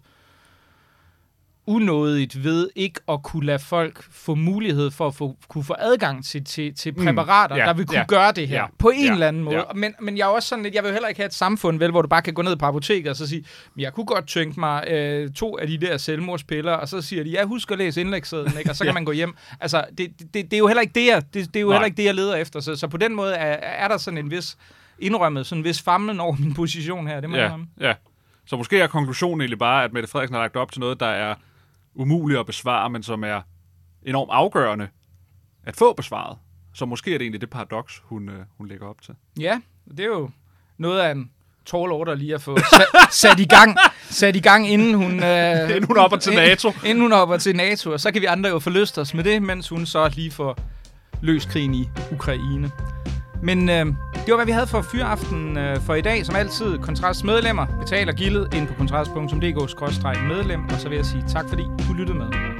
unådigt 1.69 2.43
ved 2.43 2.69
ikke 2.75 2.99
at 3.09 3.23
kunne 3.23 3.45
lade 3.45 3.59
folk 3.59 4.03
få 4.11 4.35
mulighed 4.35 4.91
for 4.91 5.07
at 5.07 5.15
få, 5.15 5.37
kunne 5.47 5.63
få 5.63 5.75
adgang 5.79 6.25
til, 6.25 6.43
til, 6.45 6.75
til 6.75 6.93
Mm, 6.97 7.05
præparater, 7.05 7.55
ja, 7.55 7.65
der 7.65 7.73
vil 7.73 7.85
kunne 7.85 7.97
ja, 7.99 8.05
gøre 8.07 8.31
det 8.31 8.47
her 8.47 8.57
ja, 8.57 8.65
på 8.77 8.89
en 8.89 9.05
ja, 9.05 9.11
eller 9.13 9.27
anden 9.27 9.43
måde. 9.43 9.55
ja. 9.55 9.61
Men, 9.75 9.93
men 10.01 10.17
jeg 10.17 10.23
er 10.23 10.27
også 10.29 10.47
sådan 10.49 10.63
lidt, 10.63 10.75
jeg 10.75 10.83
vil 10.83 10.91
heller 10.91 11.07
ikke 11.07 11.19
have 11.21 11.25
et 11.27 11.33
samfund, 11.33 11.79
vel, 11.79 11.91
hvor 11.91 12.01
du 12.01 12.07
bare 12.07 12.21
kan 12.21 12.33
gå 12.33 12.41
ned 12.41 12.55
på 12.55 12.65
apoteket 12.65 13.09
og 13.09 13.15
så 13.15 13.27
sige, 13.27 13.45
"Men 13.75 13.81
jeg 13.83 13.93
kunne 13.93 14.05
godt 14.05 14.27
tænke 14.27 14.59
mig 14.59 14.87
øh, 14.87 15.29
to 15.31 15.57
af 15.57 15.67
de 15.67 15.77
der 15.77 15.97
selvmordspiller, 15.97 16.71
og 16.73 16.87
så 16.89 17.01
siger 17.01 17.23
de, 17.23 17.29
ja, 17.29 17.45
husk 17.45 17.71
at 17.71 17.77
læse 17.77 18.01
indlægssedlen, 18.01 18.57
ikke? 18.57 18.69
og 18.69 18.75
så 18.75 18.83
kan 18.85 18.93
man 18.93 19.05
gå 19.05 19.11
hjem. 19.11 19.35
Altså, 19.59 19.85
det, 19.97 20.07
det, 20.19 20.33
det 20.33 20.53
er 20.53 20.57
jo 20.57 20.67
heller 20.67 20.81
ikke 20.81 20.93
det, 20.95 21.07
jeg, 21.07 21.23
det, 21.33 21.47
det 21.47 21.55
er 21.55 21.61
jo 21.61 21.67
Nej. 21.67 21.75
heller 21.75 21.85
ikke 21.85 21.97
det, 21.97 22.05
jeg 22.05 22.15
leder 22.15 22.35
efter. 22.35 22.59
Så, 22.59 22.75
så 22.75 22.87
på 22.87 22.97
den 22.97 23.15
måde 23.15 23.33
er, 23.33 23.53
er 23.83 23.87
der 23.87 23.97
sådan 23.97 24.17
en 24.17 24.31
vis 24.31 24.57
indrømmet, 24.99 25.45
sådan 25.45 25.59
en 25.59 25.63
vis 25.65 25.81
famlen 25.81 26.19
over 26.19 26.35
min 26.39 26.53
position 26.53 27.07
her, 27.07 27.19
det 27.21 27.29
må 27.29 27.35
jeg 27.37 27.53
Ja, 27.81 27.87
ja. 27.87 27.93
Så 28.45 28.57
måske 28.57 28.79
er 28.81 28.87
konklusionen 28.87 29.41
egentlig 29.41 29.59
bare, 29.59 29.83
at 29.83 29.93
Mette 29.93 30.09
Frederiksen 30.09 30.33
har 30.35 30.41
lagt 30.41 30.55
op 30.55 30.71
til 30.71 30.79
noget, 30.79 30.99
der 30.99 31.05
er 31.05 31.35
umuligt 31.99 32.39
at 32.39 32.45
besvare, 32.45 32.89
men 32.89 33.03
som 33.03 33.23
er 33.23 33.41
enormt 34.03 34.31
afgørende 34.33 34.87
at 35.63 35.75
få 35.75 35.93
besvaret. 35.93 36.37
Så 36.73 36.85
måske 36.85 37.13
er 37.13 37.17
det 37.17 37.25
egentlig 37.25 37.41
det 37.41 37.49
paradoks, 37.49 38.01
hun, 38.05 38.29
øh, 38.29 38.39
hun 38.57 38.67
lægger 38.67 38.87
op 38.87 39.01
til. 39.01 39.13
Ja, 39.39 39.59
det 39.89 39.99
er 39.99 40.05
jo 40.05 40.29
noget 40.77 40.99
af 40.99 41.11
en 41.11 41.31
tall 41.65 41.91
order 41.91 42.15
lige 42.15 42.33
at 42.35 42.41
få 42.41 42.57
sat, 42.57 42.87
sat 43.23 43.39
i 43.39 43.45
gang, 43.45 43.77
sat 44.09 44.35
i 44.35 44.39
gang 44.39 44.69
inden 44.69 44.93
hun... 44.93 45.23
Øh, 45.23 45.69
Inden 45.69 45.83
hun 45.83 45.97
hopper 45.97 46.17
til 46.17 46.33
NATO. 46.33 46.71
Inden 46.85 47.01
hun 47.01 47.11
hopper 47.11 47.37
til 47.37 47.55
NATO, 47.55 47.91
og 47.91 47.99
så 47.99 48.11
kan 48.11 48.21
vi 48.21 48.25
andre 48.25 48.49
jo 48.49 48.59
forlyste 48.59 49.01
os 49.01 49.13
med 49.13 49.23
det, 49.23 49.43
mens 49.43 49.69
hun 49.69 49.85
så 49.85 50.09
lige 50.15 50.31
får 50.31 50.59
løst 51.21 51.49
krigen 51.49 51.73
i 51.73 51.89
Ukraine. 52.11 52.71
Men 53.41 53.69
øh, 53.69 53.85
det 53.85 54.27
var, 54.27 54.35
hvad 54.35 54.45
vi 54.45 54.51
havde 54.51 54.67
for 54.67 54.81
fyraften 54.81 55.57
øh, 55.57 55.77
for 55.81 55.93
i 55.93 56.01
dag. 56.01 56.25
Som 56.25 56.35
altid, 56.35 56.77
Kontrasts 56.77 57.23
medlemmer 57.23 57.65
betaler 57.79 58.13
gildet 58.13 58.53
ind 58.53 58.67
på 58.67 58.73
kontrast.dk-medlem, 58.73 60.63
og 60.65 60.79
så 60.79 60.89
vil 60.89 60.95
jeg 60.95 61.05
sige 61.05 61.23
tak, 61.27 61.45
fordi 61.49 61.63
du 61.63 61.93
lyttede 61.93 62.17
med. 62.17 62.58